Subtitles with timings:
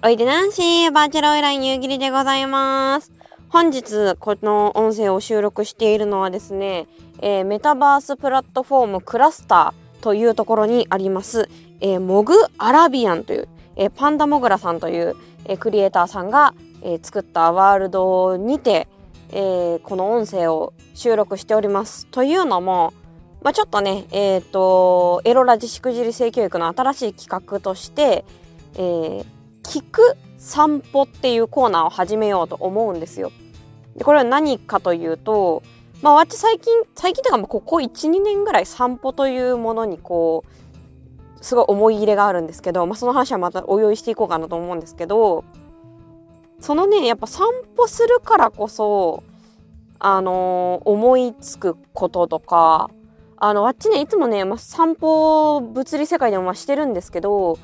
[0.00, 3.10] おいでナンシー、バーチャルオイライン夕霧でございます。
[3.48, 6.86] 本日、この音声を収録しているのはですね、
[7.20, 11.48] えー、メタバースプラットフォームクラスターというところにあります、
[11.80, 15.16] えー、モグアラビアンという、えー、パンダモグラさんという、
[15.46, 18.86] えクリエイターさんが、え作ったワールドにて、
[19.32, 22.06] えこの音声を収録しております。
[22.06, 22.94] というのも、
[23.42, 28.24] まあ、ちょっとね、えっ、と、エロラジしくじり性教育の新しい企画として、
[28.74, 29.24] えー、
[29.68, 33.30] 聞く散歩っていうコーナーを始めようと思うんですよ。
[33.96, 35.62] でこれは何かというと、
[36.00, 45.44] まあ私最近、最近というかここ1、2年ぐらい散歩というものにこう、すごい思い入れがあるんですけど、まあその話はまたお用意していこうかなと思うんですけど、
[46.60, 47.46] そのね、やっぱ散
[47.76, 49.22] 歩するからこそ、
[49.98, 52.90] あのー、思いつくこととか、
[53.36, 57.58] あの、あっちね、いつもね、まあ、散歩物理世界でもまあしてるんですけど、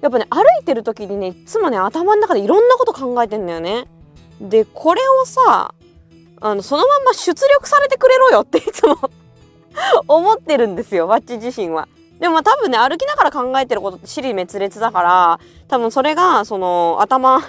[0.00, 3.86] やっぱね歩いてる時にねいつもね頭の中でいろんなこと考えてんだよね。
[4.40, 5.74] でこれをさ
[6.40, 8.96] あのそのまま出力されてくれろよっていつも
[10.08, 11.88] 思ってるんですよワッチ自身は。
[12.18, 17.40] でも多分ね歩きながら考えてることって尻滅裂だから多分それがその頭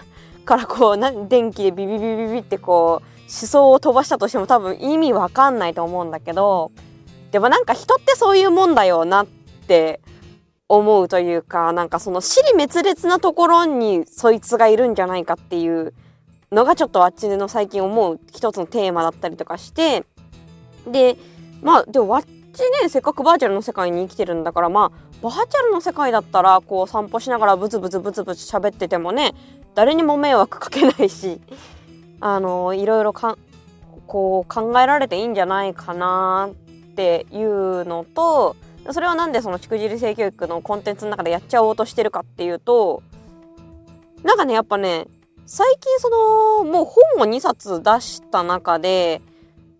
[0.45, 6.71] からこうな電気でビビビビビってこう思想を飛ばしたとしても多分意味わかんないと思うんだけど
[7.31, 9.25] でもなんか人ってそういうもんだよなっ
[9.67, 10.01] て
[10.77, 15.93] 思うというか、なんかその死に滅裂なところにそいつがいるんじゃないかっていう
[16.49, 20.05] のがちょっとあっちの最近思う一つのテーマだったりとかして、
[20.87, 21.17] で、
[21.61, 22.29] まあ、でもわっち
[22.83, 29.33] ね、せっかくバーチャルの世界に生きてるんだから、まあ、バーチャルの世界だったら、こう散歩しながらブツブツブツブツ喋っててもね、
[29.75, 31.41] 誰にも迷惑かけないし、
[32.21, 33.37] あの、いろいろか
[34.07, 38.55] こう考えられていいんじゃないかなっていうのと、
[38.89, 43.03] それはなんでそのしくじり性教育のコンテンツの中でやっちゃおうとしてるかっていうと
[44.23, 45.07] なんかねやっぱね
[45.45, 46.09] 最近そ
[46.63, 49.21] のもう本を2冊出した中で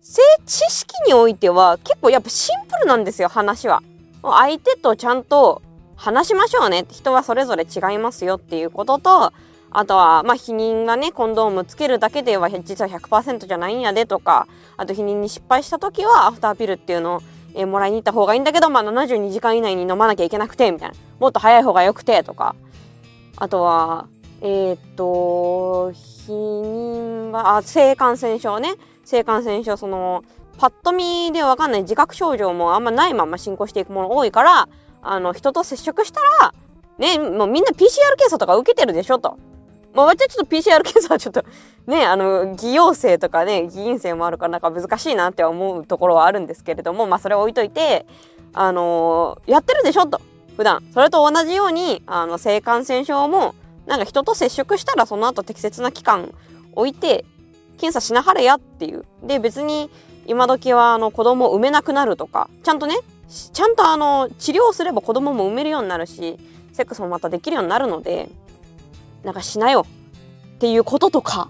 [0.00, 3.82] 性知識においては結構やっぱシンプルなんですよ話は。
[4.22, 5.62] 相手とちゃんと
[5.96, 9.32] 話しましょうね人はそれぞれ違いますよっていうことと
[9.70, 14.46] あとはまあ避妊がねコンドームつけるだけでは実は100%じゃないんやでとか
[14.76, 17.22] あと避妊に失敗した時はアフターピルっていうのを
[17.54, 20.94] えー、もらいに行った方がいいんだけど、まあ、72時間以内に飲まなきゃいけなくて、みたいな。
[21.18, 22.54] もっと早い方が良くて、とか。
[23.36, 24.06] あとは、
[24.40, 28.74] えー、っと、避妊は、あ、性感染症ね。
[29.04, 30.24] 性感染症、その、
[30.58, 34.68] パッと見でわかんない自覚症状もあんまないまま進行していくもの多いから、
[35.02, 36.54] あの、人と接触したら、
[36.98, 37.76] ね、もうみんな PCR
[38.16, 39.38] 検査とか受けてるでしょと。
[39.94, 41.44] まあ、私はちょっと PCR 検査はちょっと、
[41.86, 48.06] ね、あの、偽陽性とかね、偽陰性もあるからなんか難しいなって思うところはあるんですけれども、まあ、それを置いといて、
[48.52, 50.20] あのー、やってるでしょと。
[50.56, 50.82] 普段。
[50.92, 53.54] それと同じように、あの、性感染症も、
[53.86, 56.32] なんか人と接触したらその後適切な期間
[56.74, 57.24] 置いて、
[57.78, 59.04] 検査しなはれやっていう。
[59.24, 59.90] で、別に、
[60.26, 62.96] 今時はあの子供を産めなくなるとか、ちゃんとね、
[63.28, 66.38] ちゃんとあの治療すれば子供も産めるようになるし、
[66.72, 68.28] セックスもまたできるようになるので、
[69.24, 69.86] なんかしなよ
[70.54, 71.48] っていうこととか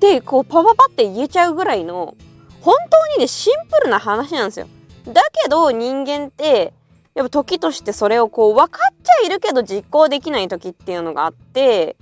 [0.00, 2.16] でこうパパパって言えちゃうぐらいの
[2.60, 4.68] 本当にねシンプルな話なんですよ。
[5.06, 6.72] だけど人間って
[7.14, 11.96] やっぱ時としてそれをこう分かっちゃいるけど実行できない時っていうのがあって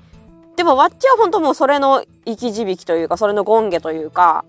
[0.56, 4.44] でもわっちは本当もうそれの生き字引というかそれの権下というか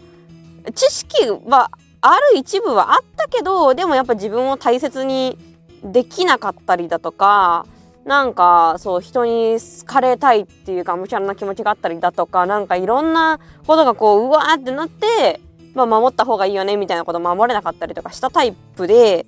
[0.74, 1.70] 知識は
[2.02, 5.38] ある一部はあったけどでもやっぱ自分を大切に
[5.84, 7.66] できなかったりだとか
[8.08, 13.38] なんかそう人に好かれたいっていうかむちゃらな気持ちがあったりだとかなんかいろんな
[13.68, 15.42] ことがこううわーってなって
[15.76, 19.26] まあ守った方がいいよねみたいなこと守れなかったりとかしたタイプで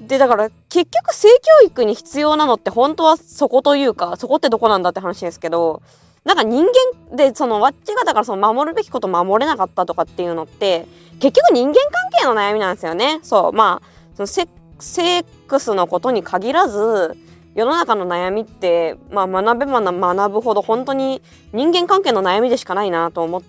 [0.00, 1.28] でだから結局性
[1.60, 5.80] 教育に必要なのって本当はそこというかそこってどこなんだって話ですけど
[6.24, 6.66] なんか人
[7.10, 10.86] 間でそのわっちがだからその守るべきこと守れなかったとかっていうのって
[11.20, 11.82] 結局人間関
[12.18, 13.20] 係の悩みなんですよね。
[13.22, 17.16] そうまあそのセックスのことに限らず
[17.60, 21.20] 世の中の悩みって、まあ、学べば学ぶほど本当に
[21.52, 23.42] 人間関係の悩みでしかないなと思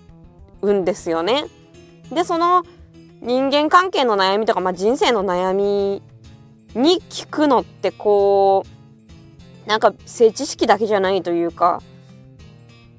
[0.60, 1.46] うんですよね。
[2.10, 2.62] でその
[3.22, 6.02] 人間関係の悩みとか、まあ、人生の悩み
[6.74, 8.66] に聞くのってこ
[9.64, 11.80] うなんか性知識だけじゃないというか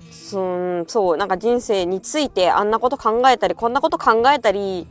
[0.10, 4.88] そそうなんか人生についてあんなこと考えたりこんなこと考えたり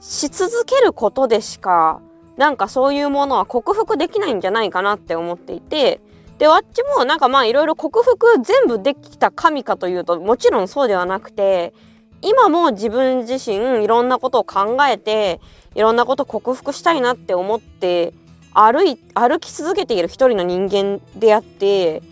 [0.00, 2.02] し続けることでしか
[2.40, 6.00] なんかそういうものは克服できないんじゃないかなって思っていて、
[6.38, 11.74] で、あっちもなんかまあいろいろ克服全部できた神かというと、もちろんそうではなくて、
[12.22, 15.38] 今も自分自身いろんなことを考えて、
[15.74, 18.14] いろんなことを克服したいなって思って、
[18.54, 22.02] 歩い、歩き続けている一人の人間であって、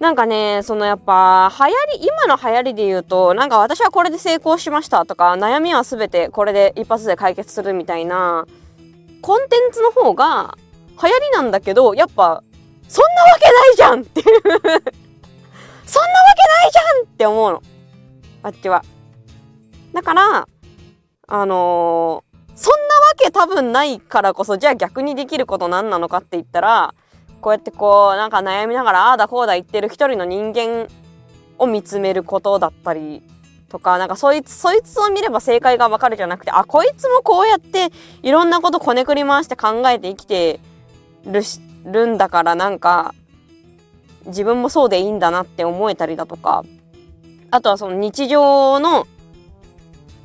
[0.00, 8.46] なんかね、そのやっぱ、流行り、今の流行りで言うと、なんか私はこれで成功しましたとか、悩みはすべてこれで一発で解決するみたいな、
[9.26, 10.56] コンテンツの方が
[11.02, 12.44] 流行りなんだけど、やっぱ、
[12.86, 14.80] そんなわけないじゃんっていう そんなわけない
[16.70, 17.62] じゃんって思うの。
[18.44, 18.84] あっちは。
[19.92, 20.46] だから、
[21.26, 26.94] あのー、そんなわけ多分ないからこそ、じゃあ逆にできること何なのかって言ったら、
[27.40, 30.86] こうやってこうなんか悩みながらああだこうだ言ってる一人の人間
[31.58, 33.24] を見つめることだったり
[33.68, 37.88] とかなんかそいつそいつを見れば正解がわかるじゃなくてあこいつもこうやって
[38.22, 40.60] いろんなことこねくり回して考えて生きて
[41.24, 43.14] るしるんだからなんか
[44.26, 46.64] 自分もそうでいいんだなって思えたりだとか
[47.50, 49.06] あとはその日常の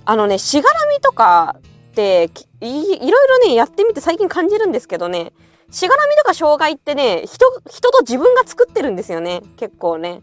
[0.05, 1.57] あのねしがらみとか
[1.91, 5.33] っていいろいろねやってみて最近感じるんですけどね
[5.71, 9.41] しがらみとか障害ってね、人、人と自分が作ってるんですよね。
[9.55, 10.21] 結構ね。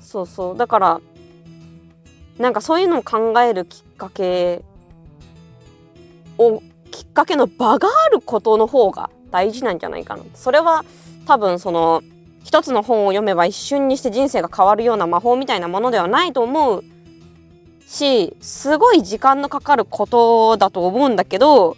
[0.00, 0.56] そうそう。
[0.56, 1.00] だから、
[2.38, 4.62] なんかそういうのを考えるきっかけ
[6.38, 10.22] を、きっかけの場があることの方が大事なんじゃないかな。
[10.34, 10.84] それは
[11.26, 12.02] 多分その、
[12.44, 16.84] 一つの本を読めば一瞬にして人生が変わるような魔法みたいなものではないと思う
[17.86, 21.76] し、すごい時間のかかることだと思うんだけど、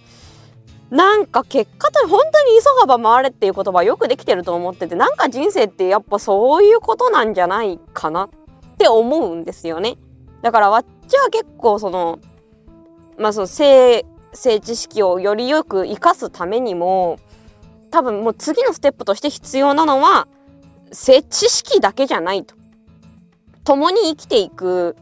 [0.90, 8.28] なんか結果と本当に急がば回れっていう言葉よくできてると思っててなんか人生ってやっぱそういうことなんじゃないかなっ
[8.76, 9.98] て思うんですよね。
[10.42, 12.18] だからわっちは結構その
[13.18, 17.18] まあその性性知識をよりよく生かすためにも
[17.90, 20.28] 多分もう次のステップとして必要なのは
[20.92, 22.54] 性知識だけじゃないと。
[23.64, 24.96] 共に生きていく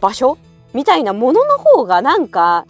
[0.00, 0.38] 場所
[0.72, 2.66] みたいなものの方がなんか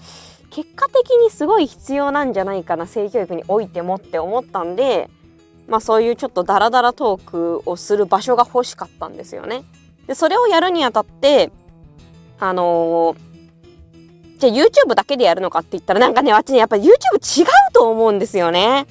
[0.50, 5.10] 結果的にすごい必要なんじゃないかな性教育においてもって思ったんで
[5.68, 9.64] まあそういうちょっとダラダラトークをする場所が欲しかったんですよね。
[10.06, 11.50] でそれをやるにあたって
[12.38, 18.86] あのー、じゃあ YouTube だけでやるのかって言ったらなんかねあっちねやっぱ YouTube 違うと思うんですよね。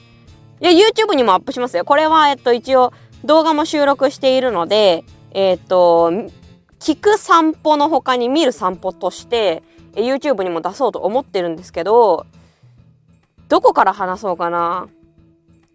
[0.61, 1.85] いや YouTube にもアップしますよ。
[1.85, 6.11] これはえっと一応動画も収録しているのでえっと
[6.79, 9.63] 聞く散歩の他に見る散歩として
[9.93, 12.25] YouTube にも出そうと思ってるんですけど、
[13.47, 14.87] どこから話そうかな。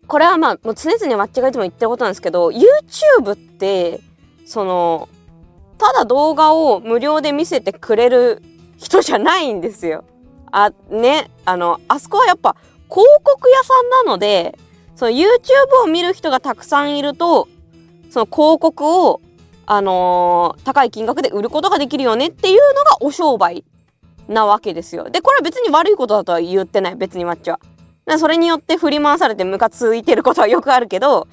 [0.06, 4.00] これはまあ、もう常々マッチがいつも言ってることなんですけど、YouTube って、
[4.44, 5.08] その、
[5.80, 8.42] ただ動画を無料で見せてくれる
[8.76, 10.04] 人じゃないんですよ。
[10.52, 12.54] あ、ね、あの、あそこはやっぱ
[12.90, 14.58] 広告屋さんなので、
[14.94, 15.24] その YouTube
[15.82, 17.48] を見る人がたくさんいると、
[18.10, 19.22] その広告を、
[19.64, 23.64] あのー、高い金額で売ることができるよねっていうのがお商売
[24.28, 25.08] なわけですよ。
[25.08, 27.58] で、これは別に悪いことだとは言ってない、別にマッチは。
[28.18, 31.28] それによって振り回されてムカついてることはよくあるけど、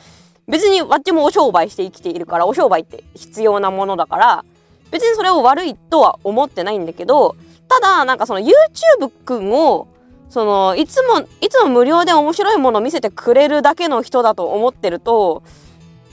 [0.47, 4.45] 別にわっちもお商売して生きているから、お商売って必要なものだから、
[4.91, 7.35] 別にそれを悪いとは思ってないんだけど、
[7.67, 9.87] ただ、なんかその YouTube くんを、
[10.29, 15.43] その、いつも、いつも無料で面白いものを見せてくれるだけの人だと思ってると、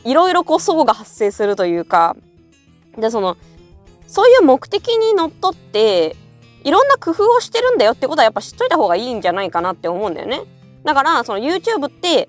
[0.04, 2.16] いろいろこう層が発生するというか、
[2.98, 3.36] で、その、
[4.08, 6.16] そういう目的にのっとって、
[6.64, 10.42] いろんな工夫をしてるんだよってことはやっぱ知っといた方がいいんじゃないかなって思うんだよね。
[10.82, 12.28] だから、その YouTube って、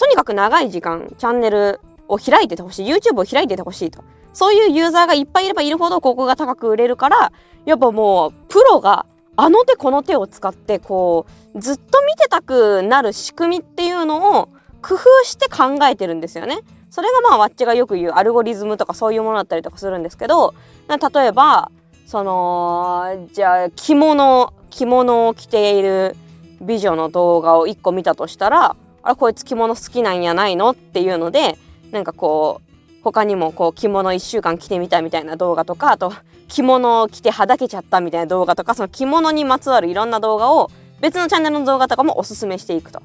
[0.00, 2.90] とにかく長い時間、チャンネルを開いててほしい。
[2.90, 4.02] YouTube を開いててほしいと。
[4.32, 7.32] そういうユーザーがいっぱいいればいるほど広告が高く売れるから、
[7.66, 9.04] やっぱもう、プロが
[9.36, 14.48] あの手この手を使って、こう、ずっと見てたくなる仕組みっていうのを
[14.80, 16.60] 工夫して考えてるんですよね。
[16.88, 20.54] それがまあ、わっちがよく言うアルゴリズムとかそういうものだったりとかするんですけど、
[20.88, 21.70] 例えば、
[22.06, 26.16] その、じゃあ着物、着物を着ている
[26.62, 30.70] 美女の動画を1個見たとしたら、あれこいつ着物好きなんやないの？
[30.70, 31.56] っていうので、
[31.90, 36.12] なんかこう、他にもこう着物1週間着てみたみたいな動画とか、あと
[36.48, 43.02] 着物を着てはだけちゃったみたいな動画とか、その着物にまつわるいろんな動画を別のチャンネルの動画とかもおすすめしていくと。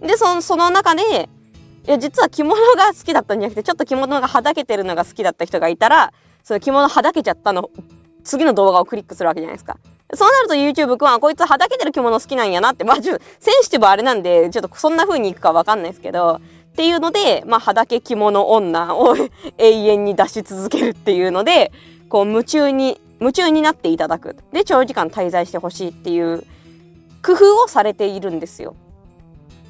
[0.00, 1.28] で、その、その中で、
[1.86, 6.12] いや、実は着物が好きだったんじゃなくて、ちょっと着物がはだけてるのが好きだった人がいたら、
[6.42, 7.70] その着物はだけちゃったの
[8.24, 9.76] 次の動画をクリックするわけじゃないですか。
[10.14, 16.40] そうなると YouTube くんはこいつはだけてる着物好きなんやなって、まあちょっとセンシティブあれなんで、ちょっとそんな風にいくかわかんないですけど、っ
[16.76, 19.16] ていうので、まあはだけ着物女を
[19.58, 21.72] 永遠に出し続けるっていうので、
[22.08, 24.36] こう夢中に、夢中になっていただく。
[24.52, 26.44] で、長時間滞在してほしいっていう
[27.24, 28.76] 工夫をされているんですよ。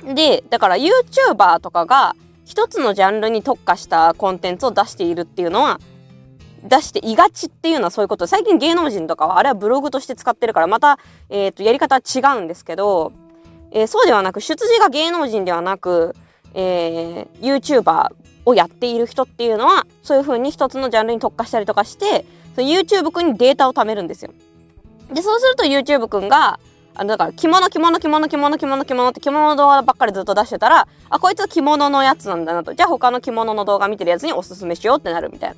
[0.04, 2.14] で、だから YouTuber とかが
[2.44, 5.80] 一つのジャンルに特化したコンテンツを出しているっていうのは、
[6.62, 8.26] 出していがちっていうのはそういうこと。
[8.26, 10.98] 最近芸能人とかはあれはブログとして使ってるからまた、
[11.30, 13.12] えっ、ー、と、やり方は違うんですけど、
[13.70, 16.14] えー、そうではなく、出自が芸能人ではなく、
[16.54, 18.10] えー、YouTuber
[18.46, 24.32] をやっている人っていうのはそういう風に一つのジャンルに特化したりとかしてその YouTube くんにデータを貯めるんですよ。
[25.12, 26.58] でそうすると YouTube くんが
[26.94, 35.56] あのだから着物着物着物着物着物着物って着物の動画ばっかりずっと出してたらあこいつは着物のやつなんだなとじゃあ他の着物の動画見てるやつにおすすめしようってなるみたいな。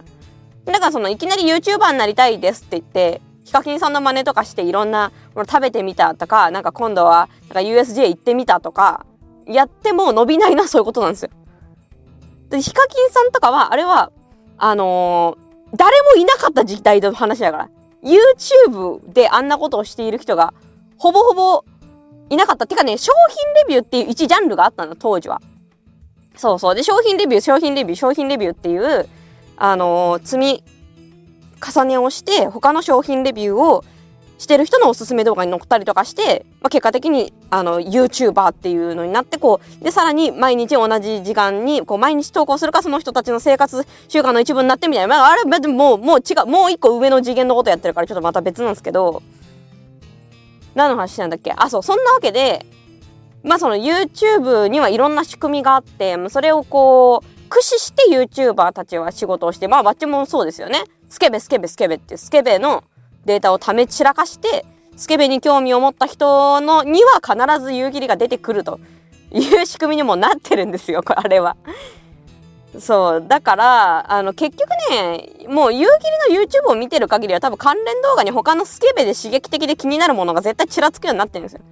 [0.73, 9.07] だからそのいきなり YouTuber になりたいですって言ってヒカキンさんの真似とかしていろんなもの食べてみたとかなんか今度はなんか USJ 行ってみたとか
[9.47, 11.31] やっても伸びないなそういうことなんですよ。
[12.51, 14.11] でヒカキンさんとかはあれは
[14.57, 17.71] あのー、誰もいなかった時代の話だから
[18.03, 20.55] YouTube であんなことをしている人が
[20.97, 21.65] ほぼほぼ
[22.31, 22.67] いなかった。
[22.67, 25.41] てかね、商品レビューっていう一ジャンルがあったの、当時は。
[26.37, 26.75] そうそう。
[26.75, 29.09] で、商品レビュー、商品レビュー、商品レビューっていう、
[29.61, 30.65] あの、積み
[31.61, 33.85] 重ねをして、他の商品レビューを
[34.39, 45.17] してる人のおすすめ動画に載ったりとかして、まあ、結果的に、あの、YouTuber っていうのになって、こう、で、さらに毎日同じ時間に、こう、毎日投稿するか、その人たちの生活習慣の一部になってみたいな。
[45.17, 49.25] まあ、あれ、別にもう、もう違う、もう一個上の次元のことやってるから、ちょっとまた別なんですけど、
[50.77, 51.53] 何の話なんだっけ？
[51.57, 52.65] あ、そう、そんなわけで、
[53.43, 60.85] まあその YouTube にはいろんな仕組みがあって、それをこう、駆使して YouTuber たちは仕事をして、まあバッチもそうですよね。
[61.09, 62.85] スケベスケベスケベってスケベの
[63.25, 64.65] データをため散らかして、
[64.97, 68.79] スケベに興味を持った人のには必ず夕霧が出てくると
[69.33, 71.57] いう仕組みにもなってるんですよ、あれは。
[72.79, 75.89] そうだからあの結局ねもう夕
[76.29, 81.63] 霧の YouTube を見てる限りは多分関連動画に他のスケベで刺激的で気になるものが絶対ちらつくようになってるんですよ。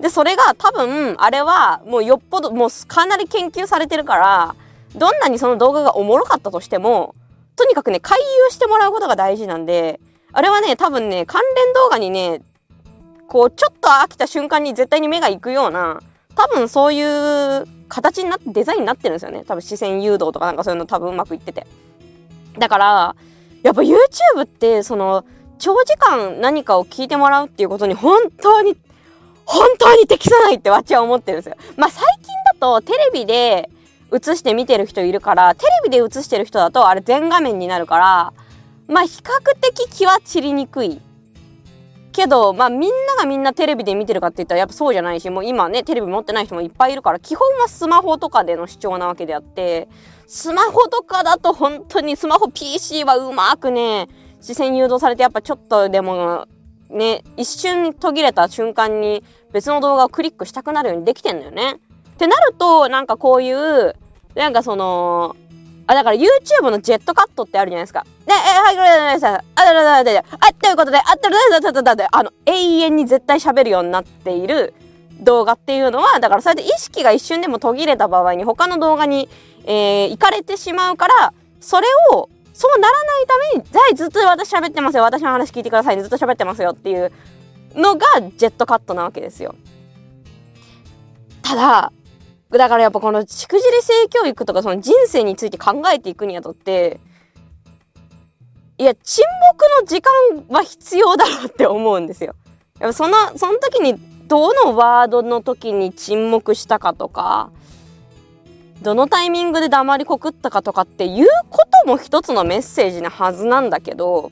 [0.00, 4.54] でそれが多分あれはもうよっぽどもうかなり研究されてるから
[4.96, 7.14] どんなにその動画がおもろかったとしても
[7.56, 10.00] とにかくね回遊してもらうことが大事なんで
[10.32, 12.42] あれはね多分ね関連動画にね
[13.28, 16.00] こうちょっと飽きた瞬間に絶対に目が行くような
[16.34, 19.44] 多分そういう形になってデザインになってるんですよね。
[19.46, 21.66] 多分視線誘導とかなんかそういうの多分うまくいってて。
[22.58, 23.16] だから
[23.62, 25.24] やっぱ YouTube ってその
[25.58, 28.76] 長時間何かを聞いてもらうっていうことに本当に
[29.44, 31.56] 本当に適さないってわっちは思ってるんですよ。
[31.76, 33.70] まあ最近だとテレビで
[34.16, 38.32] 映して見てる人いるからテレビで映してる人だとあれ全画面になるから
[38.88, 39.30] まあ比較
[39.60, 41.00] 的気は散りにくい
[42.16, 49.86] けど、まあみんながみんなテレビで見てるかって言ったらやっぱそうじゃないし、もう今ね、テレビ持ってない人もいっぱいいるから、基本はスマホとかでの視聴なわけであって、
[50.26, 54.08] スマホとかだと本当にスマホ PC はうまくね、
[54.40, 56.46] 視線誘導されてやっぱちょっとでも
[56.88, 61.80] ね、一瞬途切れた瞬間に別の動画をクリックしたくなるようにできてんのよね。
[62.14, 63.94] ってなると、なんかこういう、
[64.36, 65.34] なんかその、
[65.86, 68.04] あ、だから YouTube のジェットカットってあるじゃないですか。
[68.26, 69.26] で、え、はい、これです。
[69.26, 74.74] あ、だだだだだあ、ということで、あ、だだだだだだあの、永遠に絶対喋るようになっている
[75.20, 79.28] 動画っていうのは、だからそれで意識が一瞬でも途切れた場合に他の動画に、
[79.64, 85.04] えー、行かれてしまうから、それを、そうならないために、はい、ずっと私喋ってますよ。
[85.04, 86.02] 私の話聞いてください、ね。
[86.02, 87.12] ずっと喋ってますよっていう
[87.74, 89.54] のがジェットカットなわけですよ。
[91.42, 91.92] ただ、
[92.58, 97.00] だからやっぱこのしくじり性教育とかその人生について考えていくにあたって、
[98.78, 100.12] いや、沈黙の時間
[100.48, 102.34] は必要だろうって思うんですよ。
[102.78, 107.50] やっぱその、その時にどのワードの時に沈黙したかとか、
[108.82, 114.30] どのタイミングで黙りこくったかとかっていうことも一つのメッセージなはずなんだけど、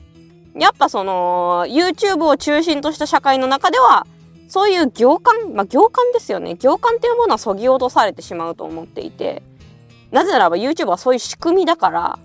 [0.55, 4.05] やっぱその YouTube を中心とした社会の中では
[4.47, 6.55] そういう行間、まあ、行間ですよね。
[6.55, 9.41] 行間っていうものはそぎ落とされてしまうと思っていて、
[10.11, 12.19] なぜならば YouTube はそういう仕組みだから、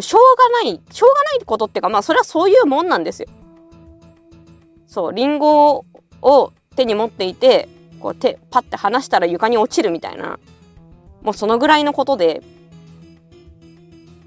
[0.00, 3.28] しょうがない、しょうがないことっていうか、まあそれはそういうもんなんですよ。
[4.86, 5.84] そう、リンゴ
[6.22, 7.68] を手に持っていて、
[8.00, 10.38] こう手、パッて離したら床に落ちるみたいな、
[11.22, 12.42] もうそのぐらいのことで、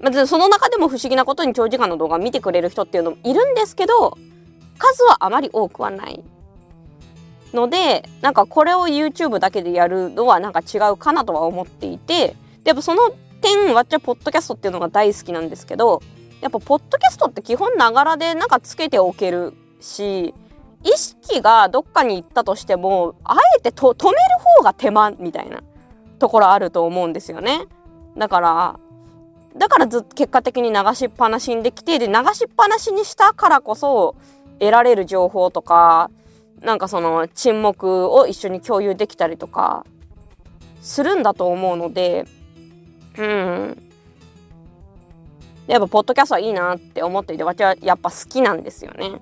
[0.00, 4.16] まあ、その中でも不思議なことに長時間の動画を見てくれる人っていうのもいるんですけど、
[4.78, 6.22] 数はあまり多くはない。
[7.52, 16.02] のでなんかこれを YouTube だけでやるのはなんか違うかなとは思っていてやっぱその点わっちゃポッドキャストっていうのが大好きなんですけど
[16.40, 20.34] やっぱポッドキャストって基本ながらでなんかつけておけるし
[20.84, 24.16] 意識がどっかに行ったとしてもあえてと止める
[24.58, 25.62] 方が手間みたいな
[26.18, 27.66] ところあると思うんですよね。
[28.16, 28.80] だから
[29.56, 34.14] だからずっと結果的に流しっぱなしにできてで流しっぱなしにしたからこそ
[34.58, 36.10] 得られる情報とか
[36.66, 39.86] なんかその沈黙を一緒に共有できたりとか
[40.80, 42.26] するんだと思うので
[43.16, 43.82] うん。
[45.68, 49.20] やっぱポッドキャストはいいなって思っていて私はやっぱ好きなんですよね。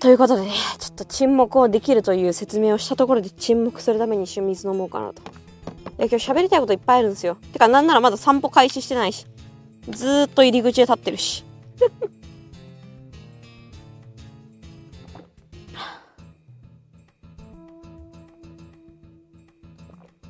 [0.00, 5.22] ということでねちょっと沈黙をできるという説明をしたところで沈黙するために一瞬水飲もうかなと。
[5.22, 7.36] いや今日喋りたいこといっぱいあるんですよ。
[7.52, 9.26] てかなんならまだ散歩開始してないし
[9.90, 11.44] ずーっと入り口で立ってるし。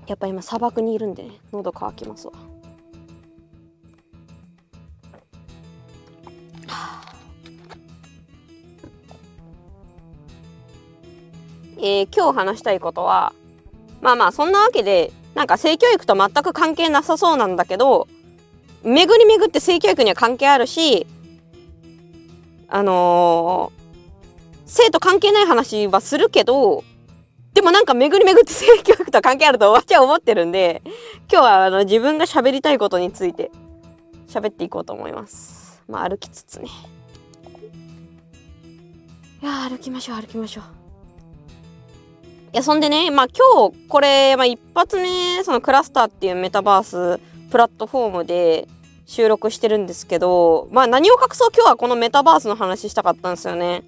[0.09, 2.33] やっぱ今砂漠にいるんでね喉乾きますわ。
[11.77, 13.35] えー、今日話したいことは
[14.01, 18.09] まあまあそんなわけでなんか性教育と全く関係なさそうなんだけど
[18.83, 21.07] 巡り巡って性教育には関係あるし
[22.69, 23.81] あのー、
[24.65, 26.83] 生徒関係ない話はするけど
[27.59, 30.81] でもなんか巡り巡って性教育とは関係あると私は思ってるんで
[31.29, 33.51] 今日はあの自分が喋りたいことについて
[34.29, 35.83] 喋っていこうと思います。
[35.89, 36.69] まあ歩きつつね。
[39.43, 40.65] いや歩きましょう歩きましょう。
[42.53, 48.69] いや、そんでね、まあ今日、これ、まあ一発目、そのクラスターっていうメタバースプラットフォームで
[49.05, 53.83] 収録してるんですけど、まあ何を隠そう今日はこのメタバースの話したかったんですよね。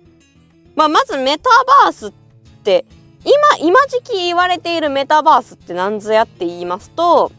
[0.75, 1.51] まあまずメタ
[1.85, 2.13] バースっ
[2.65, 2.85] て、
[3.25, 7.33] 今、今時期言われているメタバースって何ぞやって言いますと、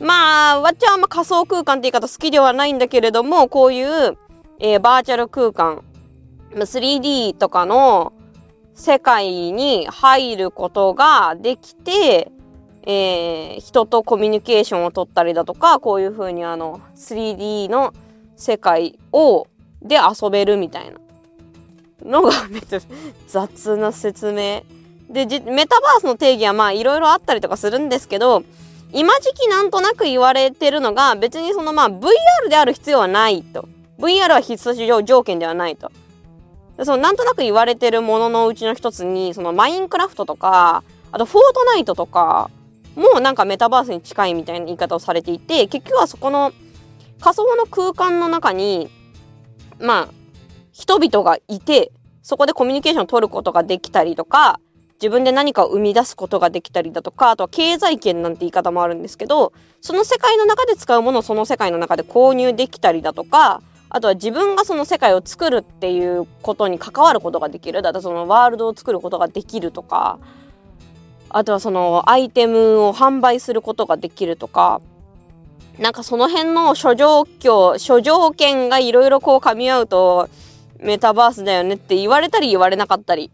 [0.00, 4.16] まあ、わっちはあんま仮想空間って言い方好きではないんだけれども、こういう、
[4.58, 5.84] えー、バーチャル空間、
[6.52, 8.12] 3D とかの、
[8.74, 12.32] 世界に入ることができて、
[12.86, 17.94] えー、人とコミュニケーションを取ったりだとか、こういう風にあの、3D の
[18.36, 19.46] 世界を、
[19.80, 20.98] で遊べるみたいな
[22.02, 22.80] のがめっちゃ
[23.28, 24.62] 雑な説明。
[25.14, 28.42] で、メタバースの定義はまあいろいろあったりとかするんですけど、
[28.92, 33.68] 今時期なんとなく言われてるのが別にそのまあ VR である必要はないと。
[33.98, 35.90] VR は必須条件ではないと。
[36.82, 42.50] そのなんとなく言われてるもののうちの一つにそのマインクラフトとかあとフォートナイトとか
[42.96, 46.52] もなんかメタバースに近いみたいな言い方をされていて結局はそこの
[47.20, 48.90] 仮想の空間の中に
[49.78, 50.08] まあ
[50.72, 54.58] 人々がいてそこでコミュニケーションを取ることができたりとか
[54.94, 67.80] 自分で何かを生み出すことができたりだとかあとは経済圏なんて言い方もあるんですけどその世界の中で使うものをその世界の中で購入できたりだとかあとは自分がその世界を作るっていうことに関わることができる。
[67.80, 70.18] だとそのワールドを作ることができるとか
[71.28, 74.80] あとはそのアイテムを販売することができるとか
[75.78, 80.28] なんかその辺の諸状況諸条件がいろいろこう噛み合うと
[80.78, 83.30] メタバースだよねって言われたり言われなかったり。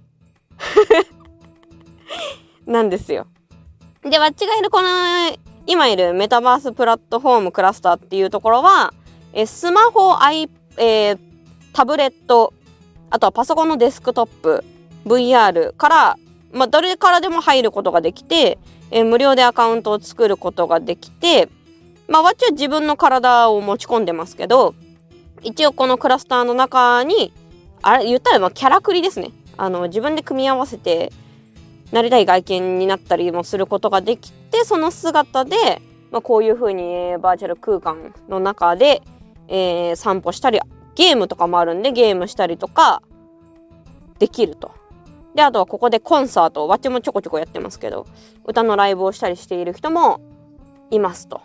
[2.67, 3.27] なんですよ。
[4.03, 4.89] で、わっちがいるこの
[5.67, 8.93] 今いるメタバースプラットフォームクラスターっていうところは
[9.33, 11.19] えスマホ、アイ、えー、
[11.73, 12.53] タブレット、
[13.11, 14.65] あとはパソコンのデスクトップ、
[15.07, 16.19] VR から、
[16.53, 18.59] まあ、どれからでも入ることができて、
[18.91, 21.49] えー、無料でアカウントを作ることができて、
[22.09, 24.75] まあ、わっちは自分の体を持ち込んでますけど、
[25.43, 27.33] 一応このクラスターの中に、
[27.83, 29.31] あれ、言ったらまあキャラクリですね。
[29.57, 31.13] あの、自分で組み合わせて、
[31.93, 39.03] なりたい外見になったりもすることができて、その姿で、まあ、こういう風にバーチャル空間の中で、
[39.49, 40.61] えー、散歩したり、
[40.95, 43.03] ゲームとかもあるんでゲームしたりとか
[44.19, 44.73] できると。
[45.35, 48.07] で、あとはここでコンサート、わっちもちょこちょこやってますけど、
[48.45, 50.21] 歌のライブをしたりしている人も
[50.91, 51.41] いますと。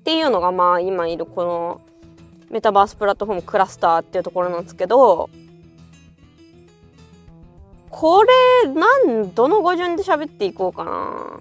[0.00, 1.80] っていうのがまあ今いるこの
[2.50, 5.30] メタバースプラットフォームクラスターっていうところなんですけど、
[7.92, 11.40] これ、なん、どの語順で喋っていこうかな。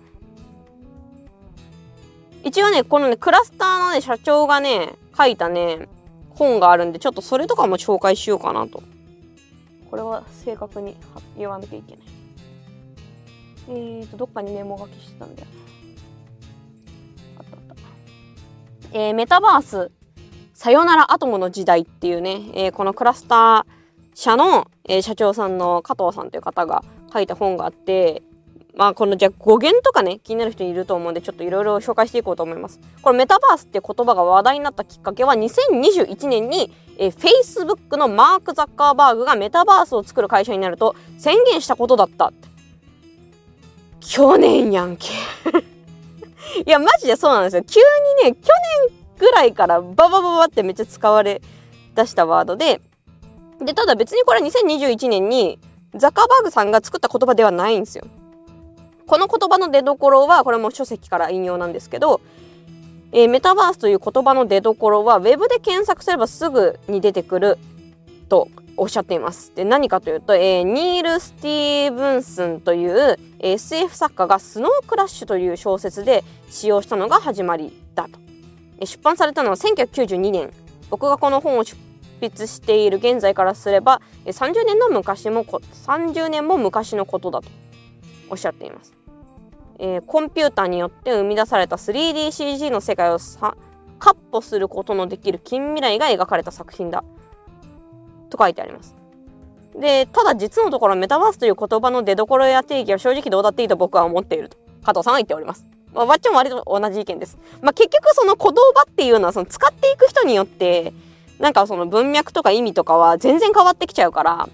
[2.43, 5.87] 一応ね、このね、クラスターのね、社長がね、書いたね、
[6.31, 8.83] 本があるんで、ちょっとそれとかも紹介しようかなと。
[9.89, 10.97] これは正確に
[11.37, 12.05] 言わなきゃいけない。
[13.69, 15.47] えーと、どっかにメモ書きしてたんだよ
[17.37, 17.77] あったあっ
[18.91, 18.97] た。
[18.99, 19.89] えー、メタバース、
[20.53, 23.80] さよならアトムの時代っていうね、えー、このクラスター
[24.13, 28.23] 社の、えー、社長さんの加藤さんという方が書いた本があって、
[28.75, 32.79] まあこのじゃあ語源とかね、気になる人いると思うんで、ちょっといろいろ紹介していこうと思います。
[33.01, 42.31] これメタバースって言葉が話題になったきっかけは2021年に、えー、Facebook のマーク・ザッカーバーグがメタバースを作る会社になると宣言したことだった。
[43.99, 45.07] 去年やんけ
[46.65, 47.63] いや、マジでそうなんですよ。
[47.63, 47.79] 急
[48.25, 48.47] にね、去
[48.89, 51.41] 年ぐらいからババババってめっちゃ使われ
[51.95, 52.81] 出したワードで、
[53.61, 55.59] で、ただ別にこれは2021年に
[55.95, 58.05] ザカーバーグさんが作った言葉ではないんですよ。
[59.07, 62.21] この言葉の出どころは、これも書籍から引用なんですけど、
[63.11, 67.57] えー、メタバースという言葉の出どころは、ウェブで検索すればすぐに出てくる
[68.29, 68.47] と
[68.77, 69.51] おっしゃっています。
[69.53, 78.17] で、何かというと、えー、ニール・スティーブンスンという SF 作家がスノークラッシュという小説で使用したのが始まりだと。
[78.85, 80.53] 出版されたのは1992年。
[80.89, 81.75] 僕がこの本を出
[82.21, 87.49] 筆している現在からすれば、30年の昔も、30年も昔のことだと
[88.29, 88.93] おっしゃっています。
[89.79, 93.57] えー、コンピューターによって生み出された 3DCG の世界をさ
[93.97, 97.03] カッ歩することのできる近未来が描かれた作品だ。
[98.29, 98.95] と書いてあります。
[99.79, 105.65] で、ただ実のところメタバースという言葉の出所や定義は正直どうだっていいと僕は思っていると加藤さんは言っております。
[105.93, 107.37] まあ、わっちも割と同じ意見です。
[107.61, 110.93] まあ、結局その言葉っていうのはその使っていく人によって
[111.41, 114.47] なんかその文脈とか意味とかは全然変わってきちゃうから、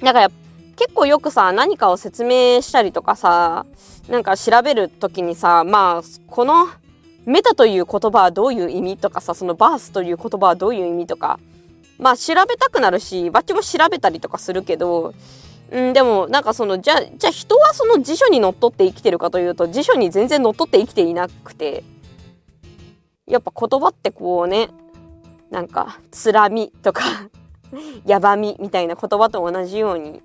[0.00, 0.30] だから
[0.76, 3.66] 結構よくさ、何かを説明したりとかさ、
[4.08, 6.68] なんか調べるときにさ、まあ、この
[7.26, 11.40] メタという言葉はどういう意味とかさ、そのバースという言葉はどういう意味とか、
[11.98, 15.14] まあ調べたくなるし、バッチも調べたりとかするけど、
[15.70, 21.82] うん、でもなんかその、じゃ、じゃあ人はその辞書にのっとって生きてるかというと、辞書に全然のっとって生きていなくて、
[23.26, 24.68] やっぱ言葉ってこうね、
[25.52, 27.02] なんか、つらみとか
[28.06, 30.22] やばみみたいな言葉と同じように、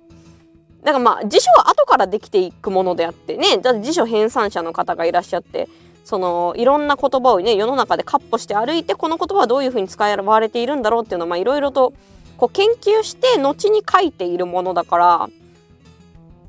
[0.82, 5.68] だかまあ辞書は後からできていくものであってね、だって辞書編纂者の方がいらっしゃって、
[6.08, 11.92] そのいろんな言葉をね世の中でカッポして歩いてこの言葉はどういうふうに使われているんだろうっていうのをまあいろいろと
[12.38, 15.28] こう研究して後に書いているものだから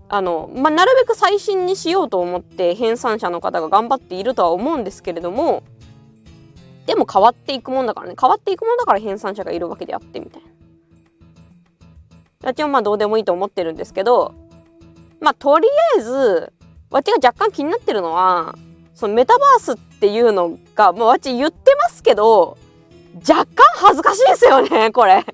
[0.08, 5.63] あの、まあ、なるべく最新にしようと思って編纂者の方が頑張っているとは思うんですけれども
[6.86, 8.15] でも変わっていくもんだからね。
[8.20, 10.48] 変わっていくもんだから編纂者がいるわけであってみたいな。
[12.42, 14.34] 私はまあどうでもいいと思ってるんですけど
[15.20, 16.54] まあとりあえず
[16.89, 18.56] わちが若干気になってるのは
[19.00, 22.58] そのメタバースっていうのが、もうわち言ってますけど、
[23.22, 25.26] 若干恥ずかしいですよね、これ。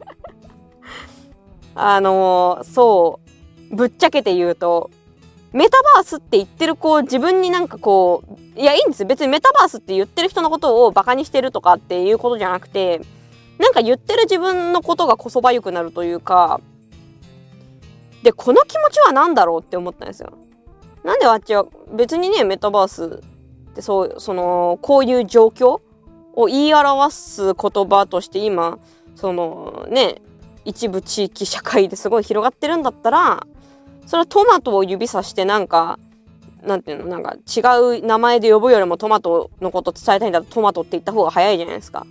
[1.73, 3.19] あのー、そ
[3.71, 4.91] う、ぶっちゃけて言うと、
[5.55, 8.23] メタバースって言ってるこう自分になんかこ
[8.55, 12.99] う、いやいいんです別にメタバースって言ってる人のことをバカにしてるとかっていうことじゃなくて、
[13.57, 16.59] なんか言ってる自分のことがこそばゆくなるというか、
[18.21, 20.33] で、この気持ちは何だろうって思ったんですよ。
[21.03, 23.23] なんであっちは別にね、メタバース
[23.75, 25.81] でそうそのこういう状況
[26.33, 28.79] を言い表す言葉として今
[29.15, 30.21] そのね
[30.63, 33.45] 一部地域社会ですごい広がってるんだったら
[34.05, 35.99] それはトマトを指さしてなんか
[36.63, 37.61] なんていうのなんか違
[37.99, 42.05] う名前で呼ぶよりもトマトのこと伝えたいんだとトマトって言った方が早いじゃないですか。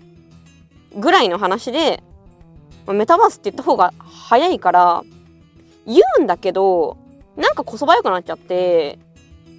[0.96, 2.02] ぐらいの話で
[2.86, 5.02] メタバースって言った方が早いから
[5.86, 6.96] 言うんだけど
[7.36, 8.98] なんかこそばよくなっちゃって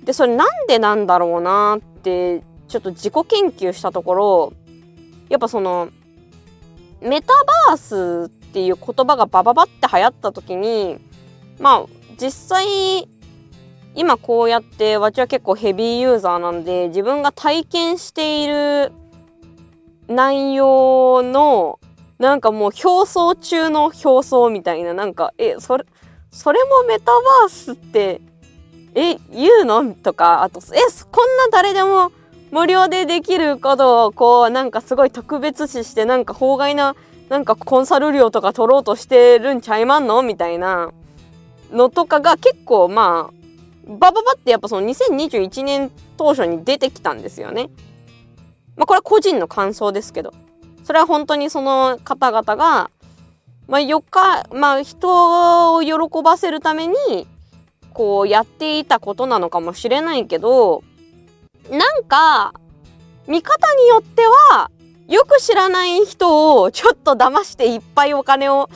[0.03, 4.53] でそれなんでなんだろうなってちょっと自己研究したところ
[5.29, 5.89] やっぱその
[7.01, 7.33] メタ
[7.67, 10.99] バースっていう言葉がバババって流行った時に
[11.59, 11.85] まあ
[12.19, 13.07] 実際
[13.93, 18.91] 今こうやって私は結構ヘビーユーザーなんで自分が体験している
[20.07, 21.79] 内容の
[22.19, 25.85] なんかもう表層中の表層みたいななんかえそれ
[26.31, 28.21] それもメタバースって
[28.97, 29.93] え、言うの？
[29.93, 30.79] とか、あと、え、
[31.11, 32.13] こんな誰でも
[32.49, 36.95] 無料でできることを、こう、なんかすごい特別視して、なんか法外な、
[37.27, 40.21] なんかコンサル料とか取ろうとしてるんちゃいまんの？
[40.21, 40.91] みたいな。
[41.75, 43.45] のとかが結構、まあ、
[43.87, 47.69] バババってやっぱその2021年当初に出てきたんですよね。
[48.75, 50.33] まあこれは個人の感想ですけど。
[50.83, 52.91] それは本当にその方々が、
[53.67, 56.95] まあ4日、まあ人を喜ばせるために、
[57.91, 60.83] こうやっていたことなのかもしれないけど、
[61.71, 62.53] なんか、
[63.27, 64.69] 見方によっては、
[65.07, 68.69] よく知らない人をちょっと騙していっぱいお金を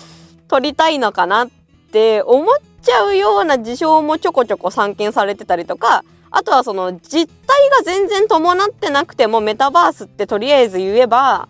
[0.48, 1.50] 取りたいのかなっ
[1.92, 11.50] て思っちゃうような事象もちょこちょこ散見されてたりとか、あとはその実態が全然伴ってなくてもメタバースってとりあえず言えば、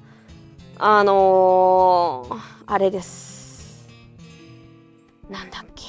[0.77, 3.87] あのー、あれです。
[5.29, 5.83] なんだっけ。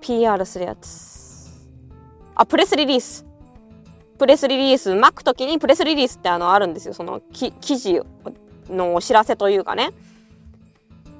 [0.00, 1.50] PR するやつ。
[2.34, 3.26] あ、プレスリリース。
[4.18, 6.94] プレスリリース、巻くときにプレスリリースってあのあるんですよ。
[6.94, 8.00] そのき記事
[8.70, 9.90] のお知らせというかね。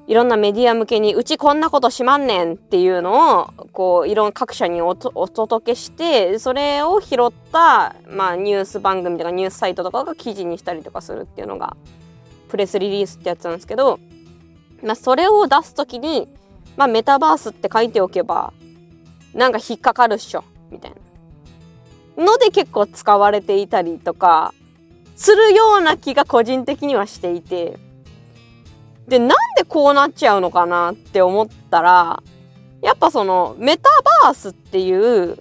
[0.07, 11.77] いろんなメディア向けに、うちこんなことしまんねんっていうのを、こう、いろんな各社にお届けして、それを拾った、まあ、ニュース番組とかニュースサイトとかが記事にしたりとかするっていうのが、
[12.49, 13.99] プレスリリースってやつなんですけど、
[14.83, 16.29] まあ、それを出すときに、
[16.77, 18.53] まあ、メタバースって書いておけば、
[19.35, 20.97] なんか引っかかるっしょみたいな。
[22.17, 24.55] ので結構使われていたりとか
[25.17, 27.79] するような気が個人的にはしていて
[29.09, 32.23] でなんでこうなっちゃうのかなって思ったら、
[32.83, 33.89] やっぱそのメタ
[34.23, 35.39] バースっていう、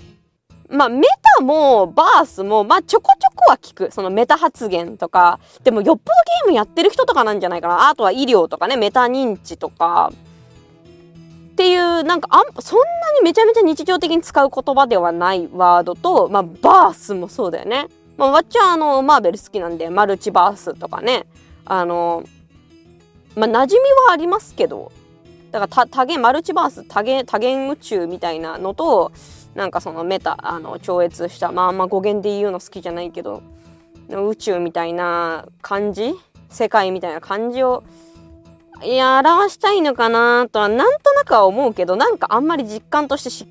[0.70, 1.06] まあメ
[1.38, 3.92] タもバースも、まあちょこちょこは聞く。
[3.92, 5.40] そのメタ発言とか。
[5.64, 7.90] でもよっぽどゲームやってる人とかなんじゃないかな。
[7.90, 10.12] あとは医療とかね、メタ認知とか。
[11.52, 12.86] っていう、なんかあん、そんな
[13.20, 17.88] にめちゃめちゃ日常的に使う言葉ではないワードと、まあバースもそうだよね。
[18.18, 21.26] まあわっちゃあの、マーベル好きなんで、マルチバースとかね。
[21.66, 22.24] あの、
[23.36, 24.92] まあ馴染みはありますけど、
[25.52, 29.12] だから多元マルチバース多元多元宇宙みたいなのと
[29.54, 33.42] なんかそのメタあの超越したまあまあ語源で言うの好きじゃないけど
[34.10, 36.14] 宇宙みたいな感じ
[36.50, 37.84] 世界みたいな感じを
[38.84, 43.48] いや表したいのかなとはなんとなくは思うけどなんかあんまり実感としてし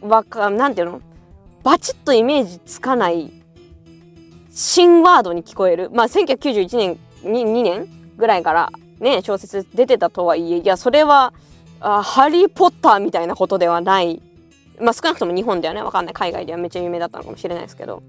[0.00, 1.02] わかなんていうの？
[1.62, 3.30] バチッとイメージつかない
[4.50, 5.90] 新ワードに聞こえる。
[5.90, 11.32] まあ1991年に2年ぐらいからね、小説出てたとはいえ、いや、それは、
[11.80, 14.22] あハリー・ポッターみたいなことではない。
[14.80, 16.14] まあ少なくとも日本ではね、わかんない。
[16.14, 18.02] 海外ではめっちゃ有名だったのかもしれないですけど。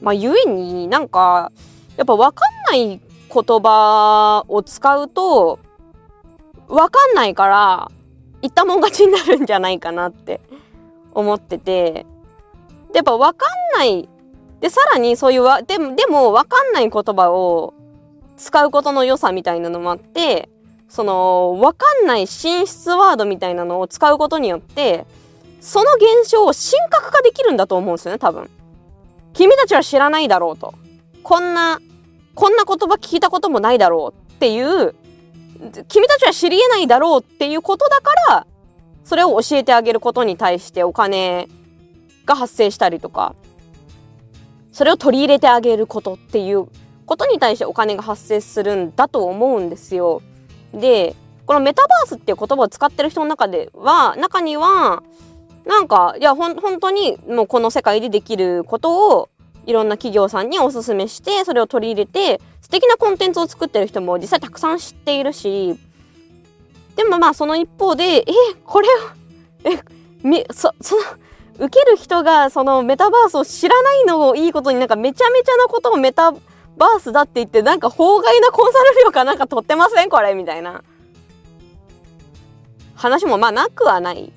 [0.00, 1.50] まあ、ゆえになんか、
[1.96, 3.00] やっぱわかんない言
[3.60, 5.58] 葉を使うと、
[6.68, 7.90] わかんないから、
[8.42, 10.40] 言ったもん勝ちになるんじゃないかなって
[11.14, 12.06] 思ってて。
[12.92, 14.08] で、やっぱわかんない。
[14.60, 17.74] で、さらにそういうわ、でも、でもわかんない言葉を
[18.36, 20.48] 使うことの良さみたいなのもあって、
[20.88, 25.06] その、わかんない進出ワードみたいなのを使うことによって、
[25.60, 28.50] その現象を神格化できるんだと思うんですよね、多分。
[29.32, 30.74] 君たちは知らないだろうと。
[31.22, 31.80] こんな、
[32.34, 34.94] こんな言葉聞いたこともないだろうっていう、
[35.88, 38.46] 君たちは知り得ないだろうっていうことだから、
[39.04, 41.48] それを教えてあげることに対してお金
[42.24, 43.34] が発生したりとか、
[44.72, 46.68] それを取り入れてあげることっていう
[47.06, 50.22] ことに対してお金が発生するんだと思うんですよ。
[50.72, 51.14] で、
[51.46, 55.02] このメタバースっていう言葉を使ってる人の中では、中には、
[55.66, 59.28] なんか、いや、ほん、本当にもうこの世界でできることを
[59.66, 65.78] いろんな企業さんにおすすめして、それを取り入れて、素敵なコンテンツを作ってる人も実際たくさん知っているし、
[66.96, 68.24] でもまあその一方で、え、
[68.64, 68.90] これを、
[69.70, 69.80] え、
[70.22, 71.02] み、そ、その、
[71.58, 80.82] 受ける人がそのメタバースを知らないのをいいことになんかめちゃめちゃなことをメタバースバースだって言ってなんか法外なコンサル料かなんか取ってませんこれみたいな。
[82.94, 84.32] 話もまあなくはない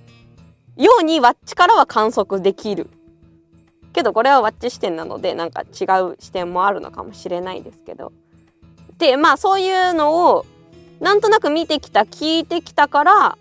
[0.75, 2.89] ようにワッチからは観測できる。
[3.93, 8.11] けどこれはワッチ視点なのでなんか違う視点もあるのかもしれないですけど。
[8.97, 10.45] でまあそういうのを
[10.99, 13.37] なんとなく見てきた聞いてきたから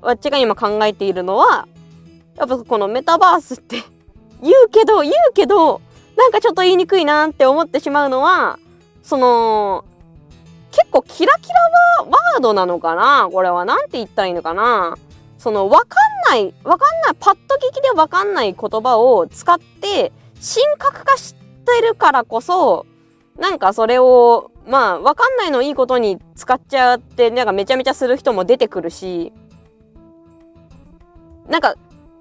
[0.00, 1.68] ワッチが今考えているのは
[2.36, 3.82] やっぱこのメタバースって
[4.42, 5.80] 言うけど言うけど
[6.20, 8.58] なんかちょっと言いにくいなって思ってしまうのは、
[9.02, 9.86] その、
[10.70, 11.54] 結構キラキラ
[12.04, 13.30] ワードなのかな？
[13.32, 14.98] これは何て言ったらいいのかな？
[15.38, 15.96] その、わか
[16.30, 21.40] んない、わかんない、パッと聞きでわかんない言葉を使って、神格化して
[21.82, 22.84] るからこそ、
[23.38, 29.32] なんかそれを、まあ、わかんないのいいことに使っちゃって、なんかめちゃめちゃする人も出てくるし、
[31.48, 31.74] なんか、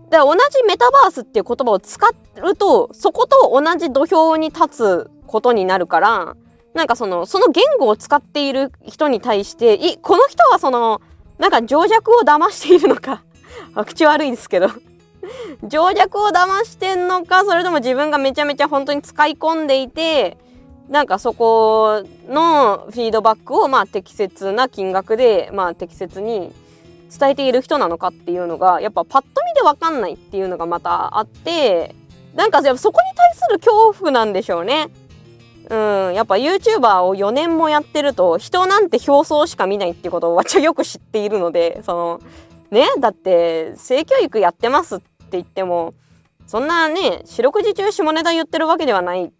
[0.10, 2.06] で同じメタバースっていう言葉を使
[2.43, 6.36] うと、そこと同じ土俵に立つことになるから、
[6.74, 11.02] なんかその、その言語を使っている人に対して、い、この人はその、
[11.38, 13.24] なんか情弱を騙しているのか
[13.86, 14.67] 口悪いですけど。
[15.63, 20.38] 情弱を騙してんのか、それとも自分がめちゃめちゃ本当に使い込んでいて、
[20.89, 26.52] なんかそこのフィードバックをまあ適切な金額でまあ適切に
[27.10, 31.95] 伝えている人なのかっていうのがやっぱパッと見で分かんないっていうのがまたあって
[32.36, 34.89] なんかそこに対する恐怖なんでしょうね。
[35.69, 42.22] うん、やっぱ YouTuber を4年もやってると人なんて表層しか見ないっていうことを私はよく知っているのでその
[42.72, 45.93] ねだって性教育やってますって言っても
[46.48, 49.32] そんなね四六時中下ネタ言ってるわけではない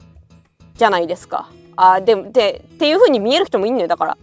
[0.76, 1.50] じゃないですか。
[1.76, 4.18] あででっていう風に見える人もいんのよだから。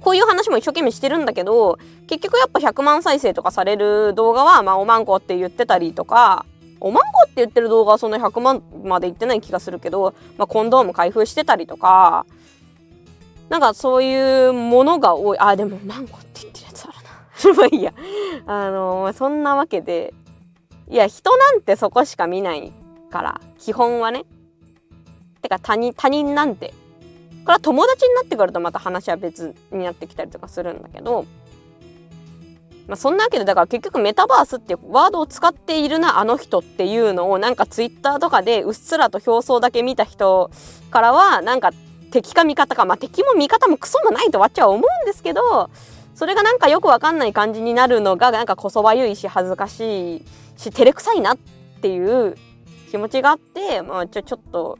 [0.00, 6.46] こういう話も一生懸命してるんだけど、結局やっぱ100万再生とかされる動画は、まあおまんこって言ってたりとか、
[6.80, 12.24] おまんこって言ってる動画はそんな100万までいってない気がするけど、まあコンドーム開封してたりとか、
[13.50, 15.38] なんかそういうものが多い。
[15.38, 17.54] あ、でもマンコって言ってるやつあるな。
[17.60, 17.92] まあいいや。
[18.46, 20.14] あのそんなわけで、
[20.88, 22.72] いや、人なんてそこしか見ない
[23.10, 24.24] から、基本はね。
[25.42, 26.74] てか他人、他人なんて
[27.50, 31.24] これは友達になってくるとまた話は別になってきたりとかするんだけど、
[32.86, 40.52] まあ、そんなわけでだから結局メタバースっていうワードを使っているなあの人っていうのをなんかツイッターとかでうっすらと表層だけ見た人
[40.92, 41.72] からはなんか
[42.12, 45.70] 敵か味方か、まあ敵も味方もクソもないとわっちゃ思うんですけど、
[46.14, 50.24] それがなんかよくわかんない感じになるのが、なんかこそばゆいし恥ずかしい
[50.56, 51.38] し、照れくさいなっ
[51.82, 52.36] ていう
[52.92, 54.78] 気持ちがあって、まあちょ、ちょっと、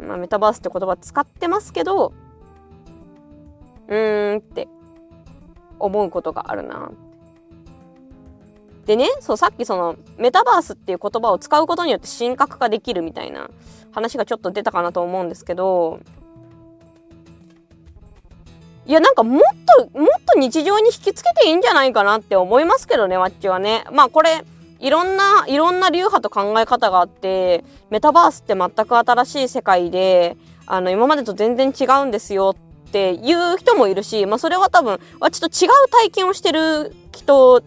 [0.00, 2.12] まあメタバースって言葉使ってますけど、
[3.88, 4.68] うーんって
[5.78, 6.90] 思うことがあるな。
[8.86, 13.50] でね、そう、さっきその、メタバースっていう言葉を使うことによって神格化できるみたいな
[13.92, 16.00] 話がちょっと出たかなと思うんですけど、
[18.86, 19.40] いや、なんかもっ
[19.92, 23.84] と、もっと日常に引きつけていいんじゃないかなって思いますけどね、わっちはね。
[23.92, 24.44] まあこれ、
[24.80, 32.56] いろんな、いろんな流派と考え方があって、メタバースって全く新しい世界で、あの、今までと全然違うんですよ
[32.88, 37.62] っていう人もいるし、まあそれは多分、わちと違う体験をしてる人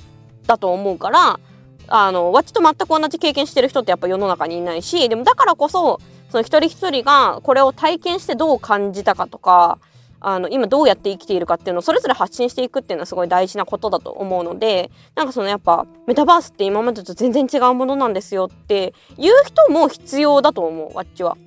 [0.47, 1.39] だと思うから、
[1.87, 5.99] あの、わちと全く同じ経験してる人ってやっぱ世の中にいないし、でもだからこそ、
[6.31, 9.77] その一人一人がこれを体験してどう感じたかとか、
[10.23, 21.37] あの、今どうやって生きているかっていうのをそれぞれ発信していくっていうのはすごい大事なことだと思うので、なんかそのやっぱ、メタバースって今までと全然違うものなんですよっていう人も必要だと思う、わっちは。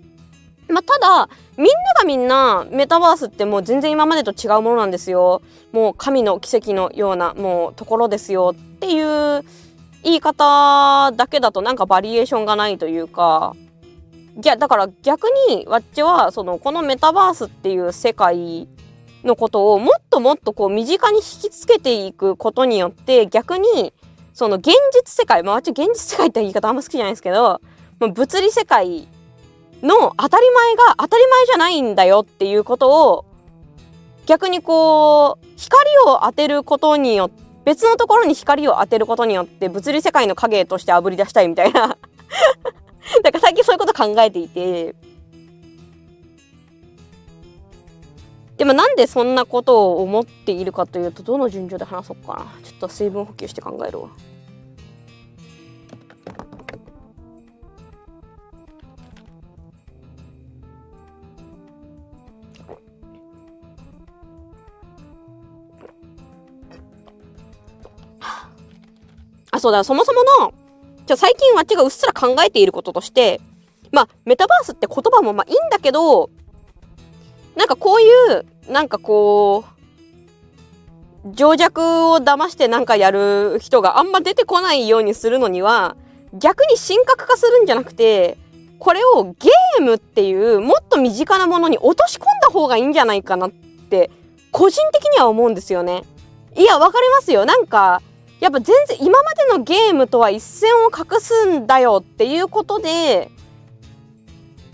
[0.69, 5.41] まあ、ただ、みんながみんなメタバースってもう全然今までと違うものなんですよ。
[5.73, 9.43] もう神の奇跡のようなもうところですよっていう
[10.03, 13.55] 言い方だけだとなんかバリエーションがないというか、
[14.43, 18.69] いや、だから逆にわっちはそのこのメタバースっていう世界
[19.25, 23.93] のことをもっともっとこう身近に引きつけていくことによって逆に
[24.35, 27.61] その現実世界、まあわっち現実世界って言い方あんま好きじゃないですけど、
[27.99, 29.09] まあ、物理世界
[29.83, 33.25] の当たり前が当たり前じゃないんだよっていうことを
[34.27, 41.99] 逆にこう光を当てることによって別のところに光を当てることによって物理世界の影としてあぶり出したいみたいな。
[43.23, 44.95] だか最近そういうこと考えていて。
[48.57, 52.47] でもなんでそんなことを思っているかというとどの順序で話そうかな。
[52.65, 54.09] ちょっと水分補給して考えるわ。
[69.57, 70.66] あ、そうだ、そもそもの、
[71.07, 73.41] じゃ最近わっちがうっすら考えていることとして、
[73.93, 76.31] まあ、メタバースって言葉もまあいいんだけど、
[77.57, 78.09] なんかこうい
[78.69, 79.65] う、なんかこ
[81.25, 85.97] う、情弱を騙してなんかやる人があんま出てこないようにするのには、
[86.35, 88.37] 逆に神格化するんじゃなくて、
[88.79, 94.11] これをゲームっていうもっと身近なものに落とし込んだ方がいいんじゃないかなって、
[94.51, 96.03] 個人的には思うんですよね。
[96.57, 97.45] いや、わかりますよ。
[97.45, 98.03] なんか、
[98.41, 103.31] やっぱ全然今までのゲームとは一線を画すんだよっていうことで、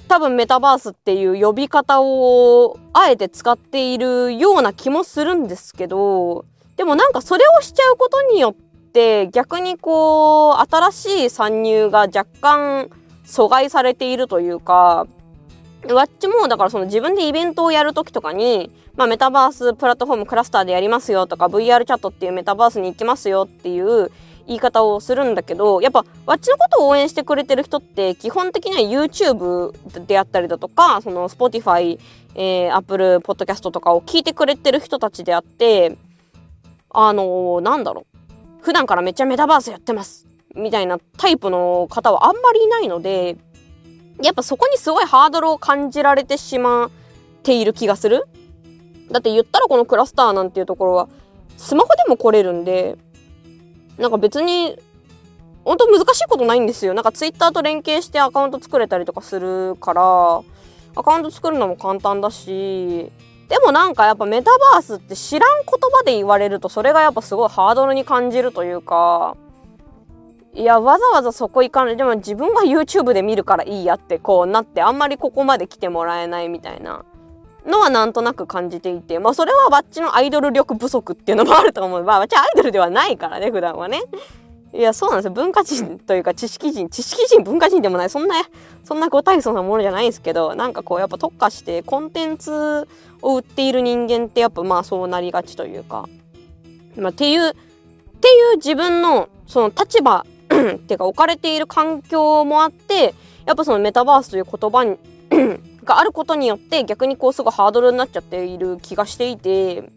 [0.08, 6.44] 多分メタバースっていう呼び方をあえて使っているような気もするんですけど、
[6.76, 8.54] でもなんかそれをしちゃうことによっ
[8.92, 12.90] て逆にこう新しい参入が若干
[13.24, 15.06] 阻害されているというか、
[15.90, 24.10] わっちもだからその自分でイベントをやるときとかに、まあメタバースプラットフォームクラスターでやりますよとか VR チャットっていうメタバースに行きますよっていう
[24.46, 29.72] 言い方をするんだけど、やっぱわっちのことを応援してくれてる人って基本的には YouTube
[30.06, 31.98] であったりだとか、その Spotify、
[32.34, 35.96] えー、Apple Podcast とかを聞いてくれてる人たちであって、
[36.90, 38.62] あのー、なんだろう。
[38.62, 40.26] 普段からめっちゃメタバースやってます。
[40.54, 43.36] みたいなタイプの方はあんまりいないので、
[44.22, 46.90] やっぱそこにすごいハードルを感じられてしまっ
[47.42, 48.26] ている気がする。
[49.10, 51.08] だって言ったらこのクラスターなんていうところは
[51.56, 52.96] スマホでも来れるんで、
[53.98, 54.78] なんか別に
[55.64, 56.94] 本当難しいことないんですよ。
[56.94, 60.02] なんかツイッターと連携してアカウント作れたりとかするから、
[60.94, 63.12] アカウント作るのも簡単だし、
[63.48, 69.36] でもなんかやっぱメタバースって知らん言葉で言われるとそれがやっぱすごいハードルに感じるというか、
[70.54, 71.96] いや、わざわざそこ行かない。
[71.96, 77.04] でも自分が YouTube で見るからいいやってこうなって、あんまりここまで来てもらえないみたいな
[77.66, 82.04] のはなんとなく感じていて、まあそれはバッチのアイドル力不足っていうのもあると思う。
[82.04, 84.02] まあバッチアイドルではないからね、普段はね。
[84.74, 85.32] いや、そうなんですよ。
[85.32, 88.10] 文化人というか知識人、知識人、文化人でもない。
[88.10, 88.34] そんな、
[88.84, 92.86] そんなご大層なものじゃないんですけど、なんかこうやっぱ特化してコンテンツ
[93.22, 96.08] を売っている人間ってやっぱまあそうなりがちというか、
[96.96, 97.52] まあっていう、っ
[98.20, 100.24] ていう自分のその立場
[100.74, 104.96] っ てか置かれている環境もあってやっぱそのメタバースという言葉に
[105.84, 109.90] があることによって逆にこうすぐハードルになっちゃっている気がしていて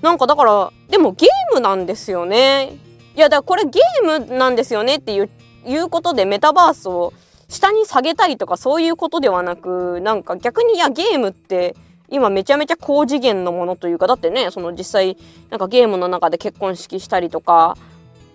[0.00, 2.76] なんかだからでもゲームなんですよね。
[3.14, 5.30] いやだからこれゲームなんですよねっていう
[5.64, 7.12] いうことでメタバースを
[7.48, 11.76] 下に下げたいとかそういうことではなくなんか逆にいやゲームって
[12.08, 15.16] 今めちゃめちゃ高次元のものというかだってねその実際
[15.50, 17.76] なんかゲームの中で結婚式したりとか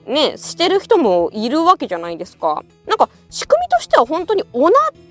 [0.08, 2.64] ねしてる人もいるわけじゃないですか。
[2.88, 4.70] なんか仕組みとしては本当に同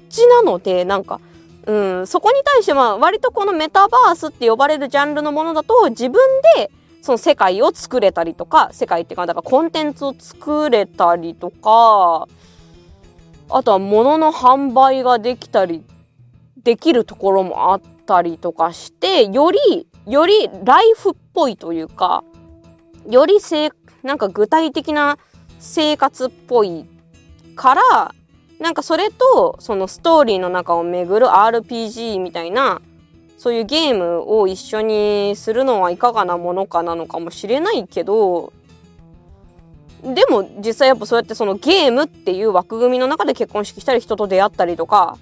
[0.09, 1.21] じなのでなんか
[1.67, 6.21] うんそこに対しては割とこのメタバースって呼ばれるジャンルのものだと自分
[6.57, 6.71] で
[7.03, 12.29] その世界を作れたりとか世界っていうかだからコンテンツを作れたりとか
[13.49, 15.85] あとは物の販売ができたり
[16.63, 22.25] できるところもあったりとかしてよりよりライフっぽいというか
[23.09, 23.71] よりせ
[24.07, 25.19] なんか具体的な
[25.59, 26.87] 生活っぽい
[27.57, 28.15] から
[28.61, 32.81] なんかそれとそのストーリーの中を巡る RPG みたいな
[33.37, 38.53] そういうゲームを一緒にするのはいかがなものかなのかもしれないけど
[40.03, 45.19] でも実際やっぱそうやってそのゲームっていう枠組みの中で結婚式したり人と出会ったりとか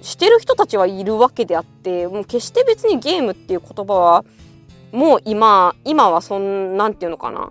[0.00, 4.24] してる人たちはいるわけであってもう決して別にゲームっていう言葉は
[4.92, 7.50] もう今今はそんなんていうのかな。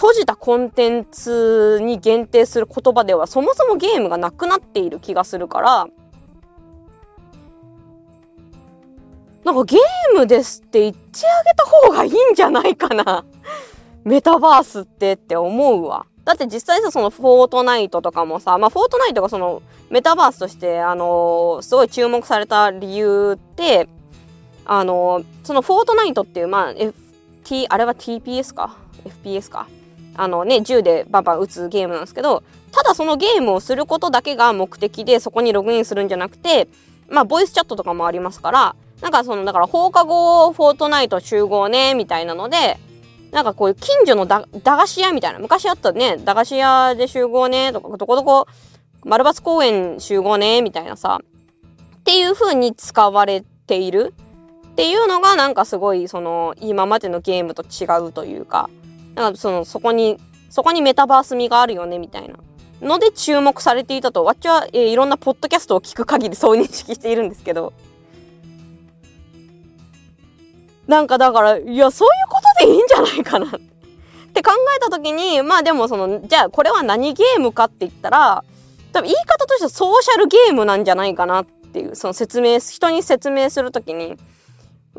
[0.00, 5.88] 閉じたコンテンツに限定する言葉ではそもそもゲームがなくなっている気がするから
[9.44, 13.26] なんかゲームですって言ってあげた方がいいんじゃないかな
[14.04, 16.06] メタバースってって思うわ。
[16.24, 23.88] だって実際さ、そのフォートナイトとかもさ、まあフォートナイトがそのメタバースとして、あのー、すごい注目された理由って、
[24.64, 26.94] あのー、そのフォートナイトっていう、まあ、F、
[27.44, 28.76] T、あれは TPS か
[29.24, 29.66] ?FPS か？
[30.14, 32.42] あのね、銃でバンバン撃つゲームなんですけど、
[32.72, 36.68] ただそのゲームをすることだけが目的でそこにログインするんじゃなくて、
[37.08, 42.78] まあ、ボイスチャットとかもありますから、なんかその、だから放課後フォートナイト集合ね、みたいなので、
[43.32, 48.46] なんかこういう近所の駄菓子屋みたいな、昔あったね、駄菓子屋で集合ね、とか、どこどこ、
[49.04, 51.20] 丸抜公園集合ね、みたいなさ、
[52.00, 54.14] っていう風に使われている
[54.72, 58.70] っていうのがなんかすごいその今までのゲームと違うというか、
[59.14, 62.36] なんかそのそこに、そこにメタバース味があるよねみたいな。
[62.82, 67.72] ので注目されていたと、わっちは、えー、いろんなポッドキャストを聞く限りそう認識しているんですけど。
[70.86, 73.50] なんかだから、いや、そういうことでいいんじゃないかなっ
[74.32, 74.42] て。
[74.42, 78.44] 考えた時に、まあでもその、じゃあこれは何ゲームかって言ったら、
[78.92, 84.16] 多分言い方としてはソーシャルゲームなんじゃないかなっていう、その説明、人に説明するときに、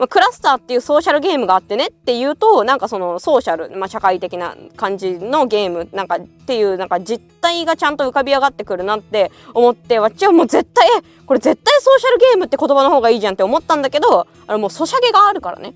[0.01, 10.89] まあ、クラスターっていうソーシャルゲームがあってねっていうと、なんかそのソーシャル、まあ、社会的な感じのゲーム、なんかっていう、なんか実態がちゃんと浮かび上がってくるなって思って、わっちはもう絶対、
[11.27, 15.75] これ絶対ソーシャルゲームって言葉の方がいいじゃんって思ったんだけど、あれもうソシャゲがあるからね。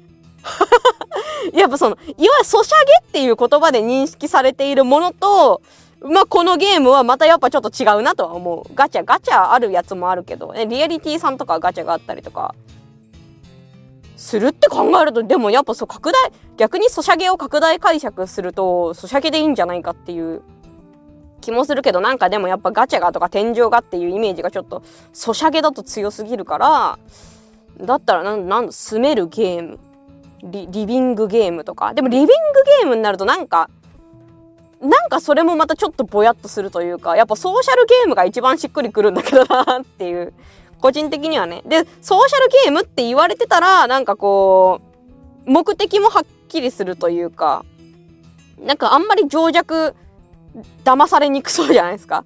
[1.54, 2.74] やっぱその、いわゆるソシャ
[3.04, 5.62] ゲっていう言葉で認識されているものと、
[6.02, 8.74] まあ、このゲームはまたやっぱちょっと違うなとは思う。
[8.74, 12.56] ガチャ、ガチャあるやつもあるけど、ね、リアリティさんとかガチャがあったりとか、
[14.16, 20.42] するって考えると、でもやっぱそう拡大、逆にソシャゲを拡大解釈すると、ソシャゲでいいんじゃないかっていう
[21.42, 27.00] 気もするけど、なんかでもやっぱガチャがとか天井がっていうイメージがちょっと、ソシャゲだと強すぎるから、
[27.80, 29.80] だったらなん、なん住めるゲーム
[30.44, 31.94] リ、リビングゲームとか。
[31.94, 32.34] でもリビング
[32.82, 33.70] ゲームになるとなんか、
[34.82, 40.34] なんかそれもまたちょっとぼやっとするというか、やっぱソーシャルゲームが一番しっくりくるんだけどなっていう
[40.82, 41.64] 個人的にはね。
[41.66, 44.82] で、ソーシャルゲームって言われてたら、なんかこ
[45.46, 47.66] う、目的もはっきりするというか、
[48.60, 49.96] なんかあんまり情弱、
[50.84, 52.26] 騙されにくそうじゃないですか。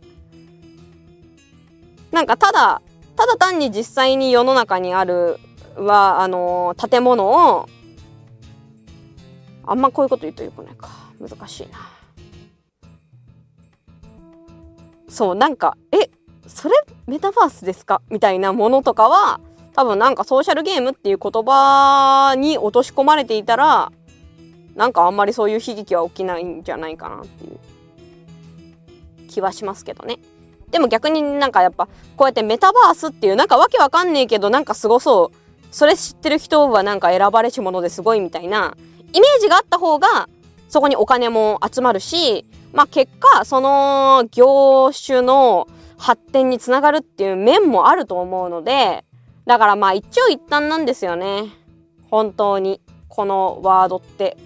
[2.11, 2.81] なんかただ、
[3.15, 5.37] ただ単に実際に世の中にある
[5.75, 7.67] は、あのー、建物を、
[9.65, 10.89] あんまこういうこと言うとよくないか。
[11.19, 11.79] 難しいな。
[15.09, 16.09] そう、なんか、え、
[16.49, 16.75] それ
[17.07, 18.01] メタバースですか？
[18.09, 19.39] みたいなものとかは
[19.73, 23.91] 多分なんかソーシャルゲームっていう言葉に落とし込まれていたら
[24.75, 27.57] なんかあんまりそういう悲劇は起きないんじゃないかなっていう。
[29.29, 30.17] 気はしますけどね。
[30.71, 31.87] でも逆になんかやっぱ
[32.17, 35.37] こうやってメタバースっていうなんかわけわかんねえけどなんかすごそう。
[35.71, 38.75] それ知ってる人はなんか選ばれし者ですごいみたいな
[39.13, 40.27] イメージがあった方が
[40.67, 45.67] そこにお金も集まるしまあ結果その業種の
[45.99, 49.03] 発展につながるっていう面もあると思うので、
[49.45, 51.45] だからまあ一長一短なんですよね。
[52.09, 52.81] 本当に。
[53.09, 54.37] このワードって。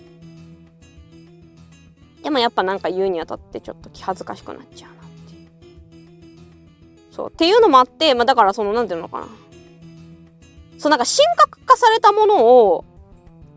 [2.24, 5.50] でもやっぱなんか言うにあたってちょっと気恥ずかしくなっちゃうなっていう。
[7.12, 7.30] そう。
[7.30, 9.28] っていうのもあって、まあだからその、なんていうのかな。
[10.80, 12.86] そうなんか神格化されたものを、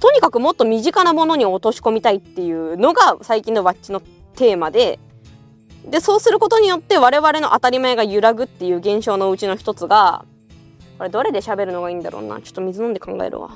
[0.00, 4.00] とにかくもっと身近なものに落とし込みたいっていうのが最近のワッチの
[4.34, 4.98] テーマで、
[5.86, 10.24] でそうすることによって我々の当たり前が揺らぐっていう現象のうちの一つが
[10.98, 13.50] これどれで喋るのがいいんだろうなちょっと水飲んで考えるわ。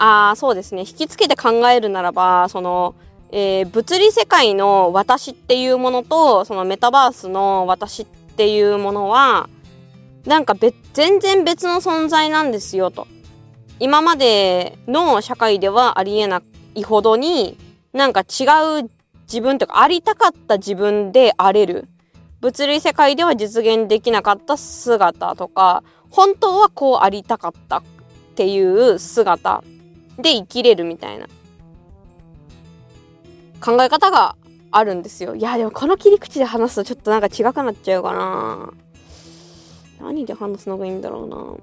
[0.00, 0.80] ああそうですね。
[0.80, 2.94] 引きつけて考えるならばその、
[3.32, 9.50] えー、物理世界の私っていうものとそのメタバースの私っていうものは
[10.24, 13.06] なんか別全然別の存在なんですよと。
[13.78, 16.42] 今までの社会ではありえな
[16.74, 17.58] いほどに
[17.92, 18.90] なんか違う
[19.24, 21.88] 自分というかありたかった自分であれる。
[22.40, 27.82] 物理世界では実現できなかった姿とか本当はこうありたかったっ
[28.34, 29.62] ていう姿。
[30.22, 31.26] で生きれるみたいな。
[33.60, 34.36] 考え方が
[34.70, 35.34] あるんですよ。
[35.34, 38.72] いやでもこの切り口で話すとちょっとなんか違くなっちゃうかな。
[40.00, 41.56] 何で話すのがいいんだろうな。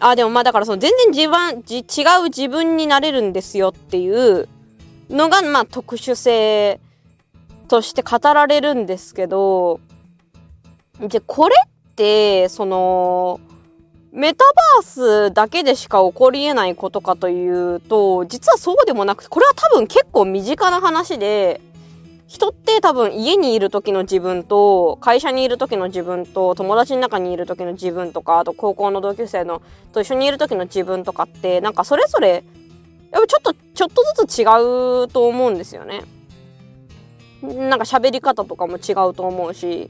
[0.00, 4.48] あでもまあだからその全然自分違う自分になれるんですよっていう
[5.10, 6.80] のがまあ特殊性
[7.68, 9.78] として語られるんですけど
[11.00, 13.40] でこれってその
[14.12, 21.60] メタバースだけでしか起こり得ないことかというと実はそうでもなくてこれは多分結構身近な話で
[22.26, 32.44] 人って多分家にいる時の自分と会社にいる時の自分と友達の中にいる時の自分とかあと高校の同級生のと一緒にいる時の自分とかってなんかそれぞれ
[33.10, 34.44] やっぱちょっとちょっとずつ違
[35.04, 36.02] うと思うんですよね。
[37.42, 39.88] なんか喋り方とかも違うと思うし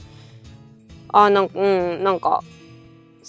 [1.08, 2.42] あなんかうんなんか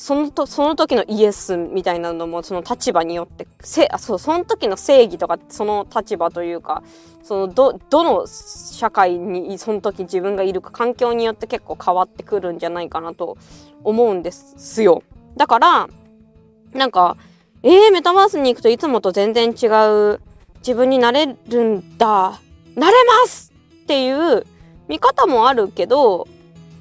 [0.01, 6.81] そのとその時のイエスみたいなのもその立場によってせあそうその時の正義とかその立場というか
[7.21, 13.37] そのどどの社会にその時自分がいるか環境によって結構変わってくるんじゃないかなと
[13.83, 15.03] 思うんですよ。
[15.37, 15.87] だから
[16.73, 17.15] なんか
[17.61, 19.67] えー、メタバースに行くといつもと全然違
[20.15, 20.19] う
[20.61, 22.39] 自分になれるんだ
[22.73, 24.47] なれますっていう
[24.87, 26.27] 見方もあるけど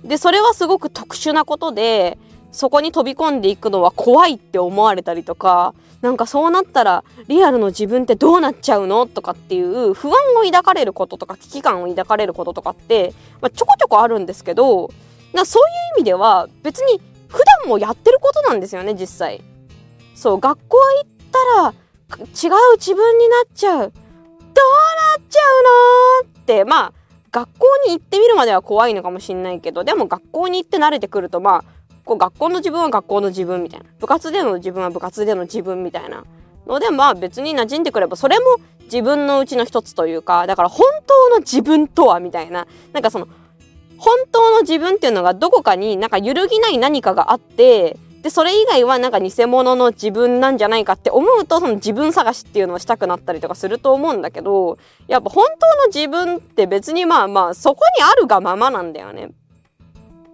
[0.02, 2.16] でそれはすごく特殊なことで
[2.52, 14.90] そこに飛び込んでいくのは怖いって思われたりとかなんかそうなったらリアルの自分ってどうなっちゃうのとかっていう不安を抱かれることとか危機感を抱かれることとかって、まあ、ちょこちょこあるんですけど
[15.32, 19.40] なそういう意味では別に普段もやってることなんですよね実際。
[20.14, 21.10] そう学校行っ
[21.56, 21.74] たら
[22.18, 22.26] 違う
[22.76, 23.92] 自分になっちゃうどうなっ
[25.28, 26.92] ちゃうのってまあ
[27.30, 31.79] 学校に行ってみるまでは怖いのかもしんないけどでも学校に行って慣れてくるとまあ
[32.10, 33.86] こう学校の自分は学校の自分みたいな。
[34.00, 36.24] 部活での自分は部活での自分みたいな。
[36.66, 38.44] のでまあ別に馴染んでくればそれも
[38.82, 42.66] 自分のうちの一つというかだから本当の自分とはみたいな。
[42.92, 43.28] なんかその
[43.96, 59.30] 本当の自分っていうのがどこかになんか揺るぎない何かがあってでそれ以外はなんか偽物の自分なんじゃないかって思うとその自分探しっていうのをしたくなったりとかすると思うんだけどやっぱ本当の自分って別にまあまあそこにあるがままなんだよね。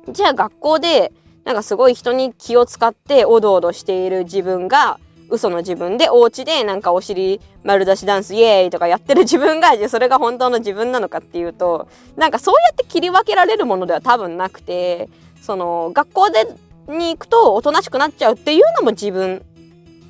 [0.09, 1.13] じゃあ学校で
[1.47, 15.09] なんかすごい人に気を使っておどおどしている自分が嘘の自分でお家でなんかお尻丸出しダンスイエーイとかやってる自分がそれが本当の自分なのかっていうとなんかそうやって切り分けられるものでは多分なくて
[15.41, 16.49] その学校で
[16.89, 19.45] に行くとおとなしくなっちゃうっていうのも自分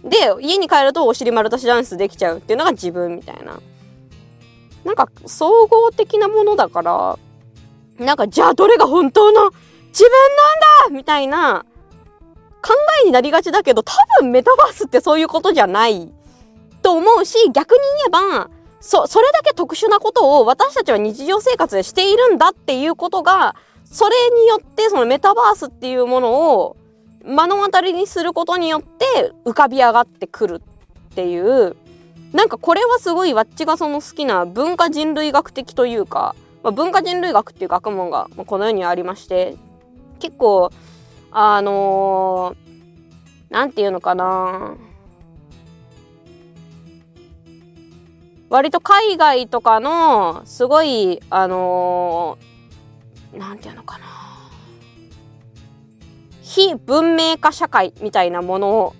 [0.04, 3.60] で家に帰るとお尻丸出しダンスできちゃうっていうのが自分みたいな。
[4.84, 7.18] なんか総合的なものだから
[7.98, 9.50] なんかじゃあどれが本当の
[9.96, 10.94] 自分なんだ！
[10.94, 11.64] みたいな
[12.60, 16.12] 考えになりがちだけど多分メタバースってそういうことじゃない。
[16.82, 17.78] と思うし逆に
[18.12, 26.76] 言えばそそれだけ特殊なことを私たちは日常生活でしているんだっていうことがそれによってそのメタバースっていうものを
[27.24, 30.62] 目の当たりにすることによって浮かび上がってくる
[31.10, 31.74] っていう。
[32.32, 39.56] なんかこれはすごいわっちがその好きな文化人類学的というか、まあ、文化人類学っていう学問がこの世にありまして
[40.18, 40.70] 結構
[41.30, 42.56] あの
[43.50, 44.76] 何、ー、て言うのかな。
[48.48, 52.38] 割と海外とかのすごいあの
[53.34, 54.06] 何、ー、て言うのかな。
[56.42, 58.94] 非文明化社会みたいなものを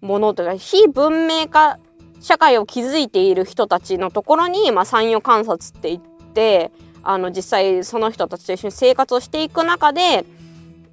[0.00, 1.78] ものというか非文明化
[2.20, 6.72] 社会を築いている人たちのところに、まあ、産業観察って言って
[7.04, 10.24] あの実際その人たちと一緒に生活をしていく中で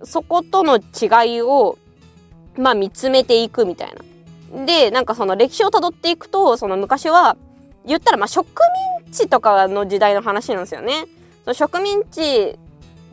[0.04, 1.78] そことの違いを
[2.58, 4.66] まあ見つめていくみたいな。
[4.66, 7.38] でなんかその歴史をたどっていくとその昔は
[7.86, 8.46] 言ったらまあ植
[9.02, 11.06] 民地とかの時代の話なんですよね。
[11.46, 12.60] その植民地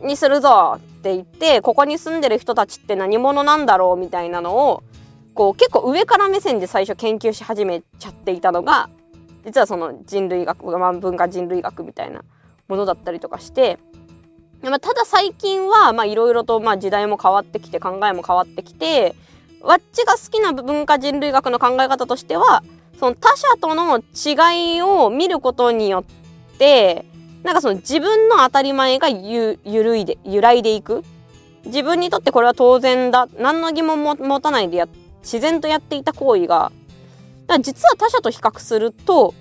[0.02, 4.82] にするぞって言ってここに住んでる人たちって何者なんだろうみたいなのを
[5.34, 8.90] こう結構上から目線で最初研究し始めちゃっていたのが
[9.44, 12.24] 実はその人類学、まあ、文化人類学みたいな
[12.68, 13.78] ものだったりとかして、
[14.62, 19.14] まあ、ただ最近はいろいろとまあ時代も変わってきて考えも変わってきて
[19.62, 22.62] わっちが好きな文化人類学の考え方としては
[22.98, 27.06] その他者との違いを見ることによって
[27.42, 31.04] なんかその自分の当たり前がゆゆるいで揺らいでいく。
[31.64, 33.28] 自分にとってこれは当然だ。
[33.38, 34.88] 何の疑問も持たないでや
[35.22, 36.72] 自然とやっていた行為が。
[37.60, 39.34] 実は他者と比較すると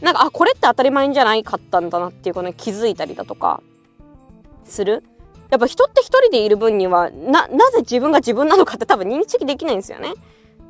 [0.00, 3.62] なんかあこれって当たり前じゃないかったんだなっていうことに気づいたりだとか
[4.64, 5.04] する？
[5.50, 10.12] やっぱ人って一人でいる分にはななぜ自分が自分なのかって多分認識できないんですよね。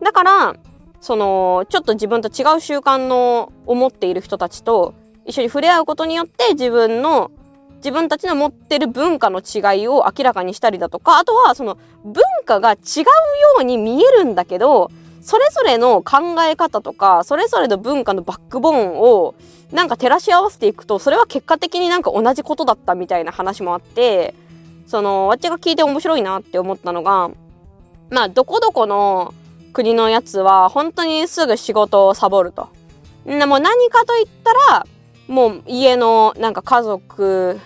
[0.03, 0.57] だから
[1.01, 4.95] そのちょっと自分と違う習慣のを持っている人たちと
[5.25, 7.31] 一緒に触れ合うことによって自分の
[7.77, 12.15] 自分たちの持ってる文化の違いを明らかにしたりだとかあとはその文
[12.47, 13.07] 化が違うよ
[13.61, 14.91] うに見えるんだけど
[15.25, 19.35] それぞれの考え方とかそれぞれの文化のバックボーンを
[19.73, 24.35] なんか照らし合わせていくとそれは結果的になんか同じことだったみたいな話もあって
[24.87, 27.31] そのわっちが聞いて面白いなって思ったのが
[28.11, 29.33] まあどこどこの
[29.73, 32.69] 国のやつは本当にすぐ仕事をサボると。
[33.25, 34.87] でも何かと言ったら
[35.27, 37.59] もう家のなんか家族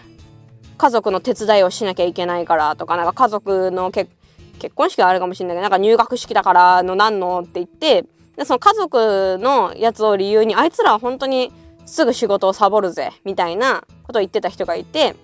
[0.76, 4.12] 家族の手伝いをしなきゃいけないからとかなんか家族の結
[4.58, 8.04] 結婚式はあるかもしれないけどなんか入学式だからの何のって言って
[8.36, 11.52] でその家族のやつを理由にあいつらは本当に
[11.86, 15.16] すぐ仕事をサボるぜみたいなことを言ってた人がいて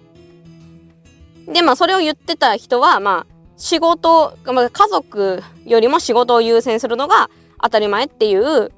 [1.47, 7.31] でまあそれを言ってた人はまあ仕事、まあ、家族よりも仕事を優先するのが
[7.63, 8.73] 当たり前っていう、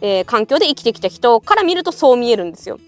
[0.00, 2.78] えー、環境で生きてきた人から見るとそう見えるんですよ。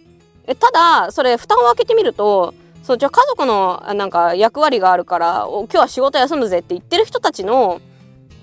[0.47, 2.55] ただそれ蓋を開けてみると
[2.85, 7.81] そうじゃあ家族のなんか役割があるから今日は仕事休むぜって言ってる人たちの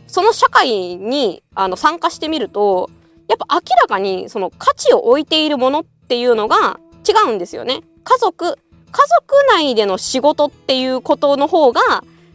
[0.07, 2.89] その社会にあの参加してみると
[3.29, 7.81] やっぱ明らかにその価値を置いているものっていうのが違うんですよね。
[8.03, 8.57] 家族
[8.91, 11.81] 家族内での仕事っていうことの方が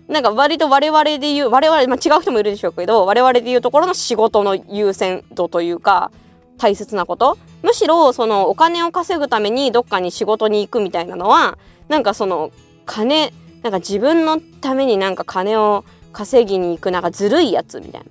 [0.09, 6.13] なんか割と我々で言う我々、まあ、違う人もいるでしょうけど我々で言うところの仕事の優先度というか
[6.57, 11.59] 大切なことむしろそのお金を稼ぐためにどっかに仕事に行くみたいなのは
[11.89, 12.51] なんかその
[12.85, 13.33] 金
[13.63, 18.07] なんか自分のためになんか金を稼ぎに行くなんかずるいやつみたいな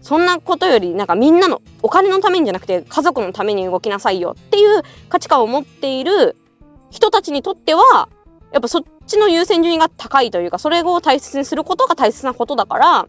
[0.00, 6.36] そんなことよりなんかみんなのお金のためにじゃなくて家族のために動きなさいよっていう価値観を持っている
[6.90, 8.08] 人たちにとっては
[8.52, 13.08] やっぱそっちの優先順位が高いというかそれを大切にすることが大切なことだから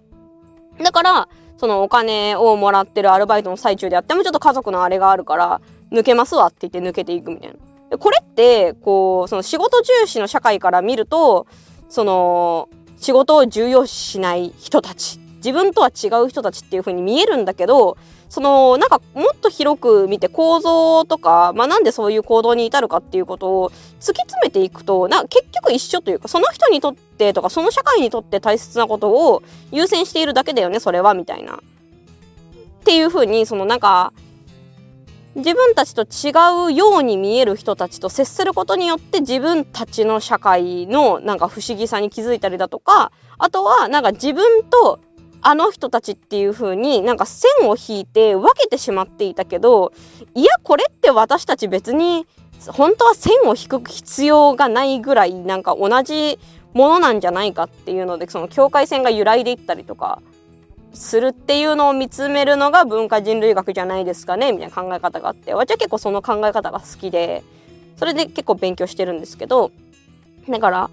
[0.84, 5.62] だからそのお金をもらってるアルバイトの最中であってもちょっと家族のあれがあるから
[5.92, 7.56] 抜けますわって言って抜けていくみたいな。
[7.98, 11.48] これって、こう、その仕事重視の社会から見ると、
[11.90, 17.98] その、仕事を重要視しない人たち、自分とは違う人たちっていう風に見えるんだけど、
[18.30, 23.70] その、なんかもっと広く見て構造とか、まあなんでそういう行動に至るかっていうことを
[24.00, 31.56] 突き詰めていくと、な結局一緒というか、その人にとってとか、その社会にとって大切なことを優先しているだけだよね、それは、みたいな。
[31.56, 31.58] っ
[32.86, 34.14] ていう風に、そのなんか、
[35.36, 36.32] 自分たちと違
[36.68, 45.00] うように見える人たちと接することによって自分たちの社会のなんか不思議さに気づいたりだとかあとはなんか自分と
[45.42, 49.94] あの人たちっていう風になんか線を引いて分けてしまっていたけど
[50.36, 52.28] いやこれって私たち別に
[52.68, 56.38] 本当は線を引く必要がないぐらいなんか同じ
[56.74, 60.22] ものなんじゃないかっていうのでその境界線が揺らいでいったりとか
[60.94, 65.54] するっていうのを見つめるのが文化人類学じゃないですかねみたいな考え方があって。
[65.54, 67.44] 私は結構その考え方が好きで
[67.98, 69.72] それで結構勉強してるんですけど
[70.50, 70.90] だから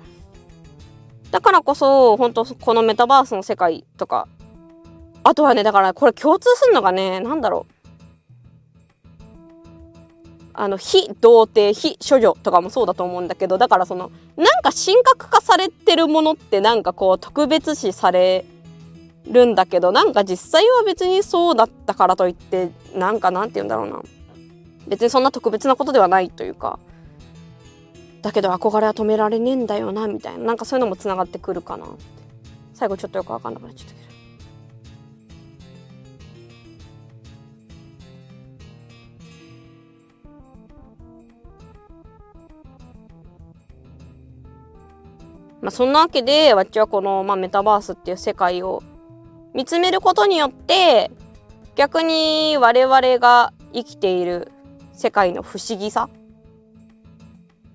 [1.31, 4.29] だからこそ本当このメタバースの世界とか
[5.25, 7.73] あとはねだからこれ共通するのがね何だろう。
[10.61, 18.45] あの非童貞非処女とかもそうだと思うんだけどだからそのなんか神格化されてるものってなんかこう特別視され
[19.31, 24.03] るんだけどなんか実際は別にそうだったからといってなんかなんて言うんだろうな。
[24.87, 26.79] 別にそんな特別なことではないというか
[28.23, 30.45] だけど憧れは止められねえんだよなみたいな。
[30.45, 31.87] なんかそういうのもつながってくるかな。
[32.75, 34.09] 最後ちょっとよく分かんなくなっちゃったけど。
[45.61, 48.83] まあ、そんなわけで、わっちはこの、まあ、メタバースっていう世界を
[49.55, 51.11] 見つめることによって、
[51.77, 54.51] 逆に我々が生きている
[54.93, 56.09] 世界の不思議さ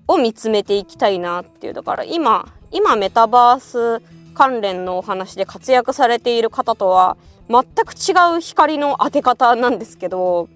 [0.06, 1.72] を見つめていきたいなっていう。
[1.72, 4.02] だから今、今メタバース
[4.34, 7.16] 関連のお話で活躍されている方とは
[7.48, 10.48] 全く違う光の当て方なんですけど、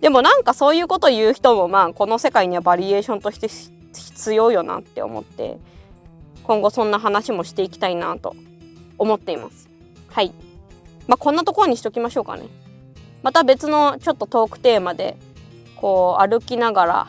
[0.00, 5.58] でもなんかそういうこと言う人もまあこの世界にはバリエーションとして必要よなって思って
[6.42, 8.36] 今後そんな話もしていきたいなと
[8.98, 9.68] 思っています。
[10.10, 10.32] はい。
[11.06, 12.44] まあこんなところにしときましょうかね。
[13.22, 15.16] また別のちょっとトークテーマで
[15.76, 17.06] こう歩きながら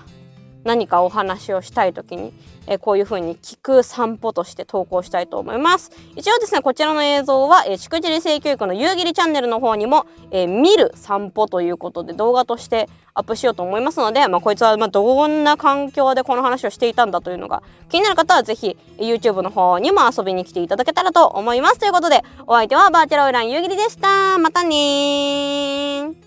[0.63, 2.33] 何かお話をしたい時に、
[2.67, 5.91] え、こういう風に聞く散歩として投稿したいと思います。
[6.15, 21.79] 一応ですね、こちらの映像は、えー、しくじり性教育の夕霧チャンネルの方にも、え、見る散歩ということで動画としてアップしようと思いますので、まあ、こいつはまどんな環境でこの話をしていたんだというのが気になる方はぜひ YouTube の方にも遊びに来ていただけたらと思います。
[21.79, 24.37] ということで、お相手はバーチャルオイラン夕霧でした。
[24.37, 26.24] またね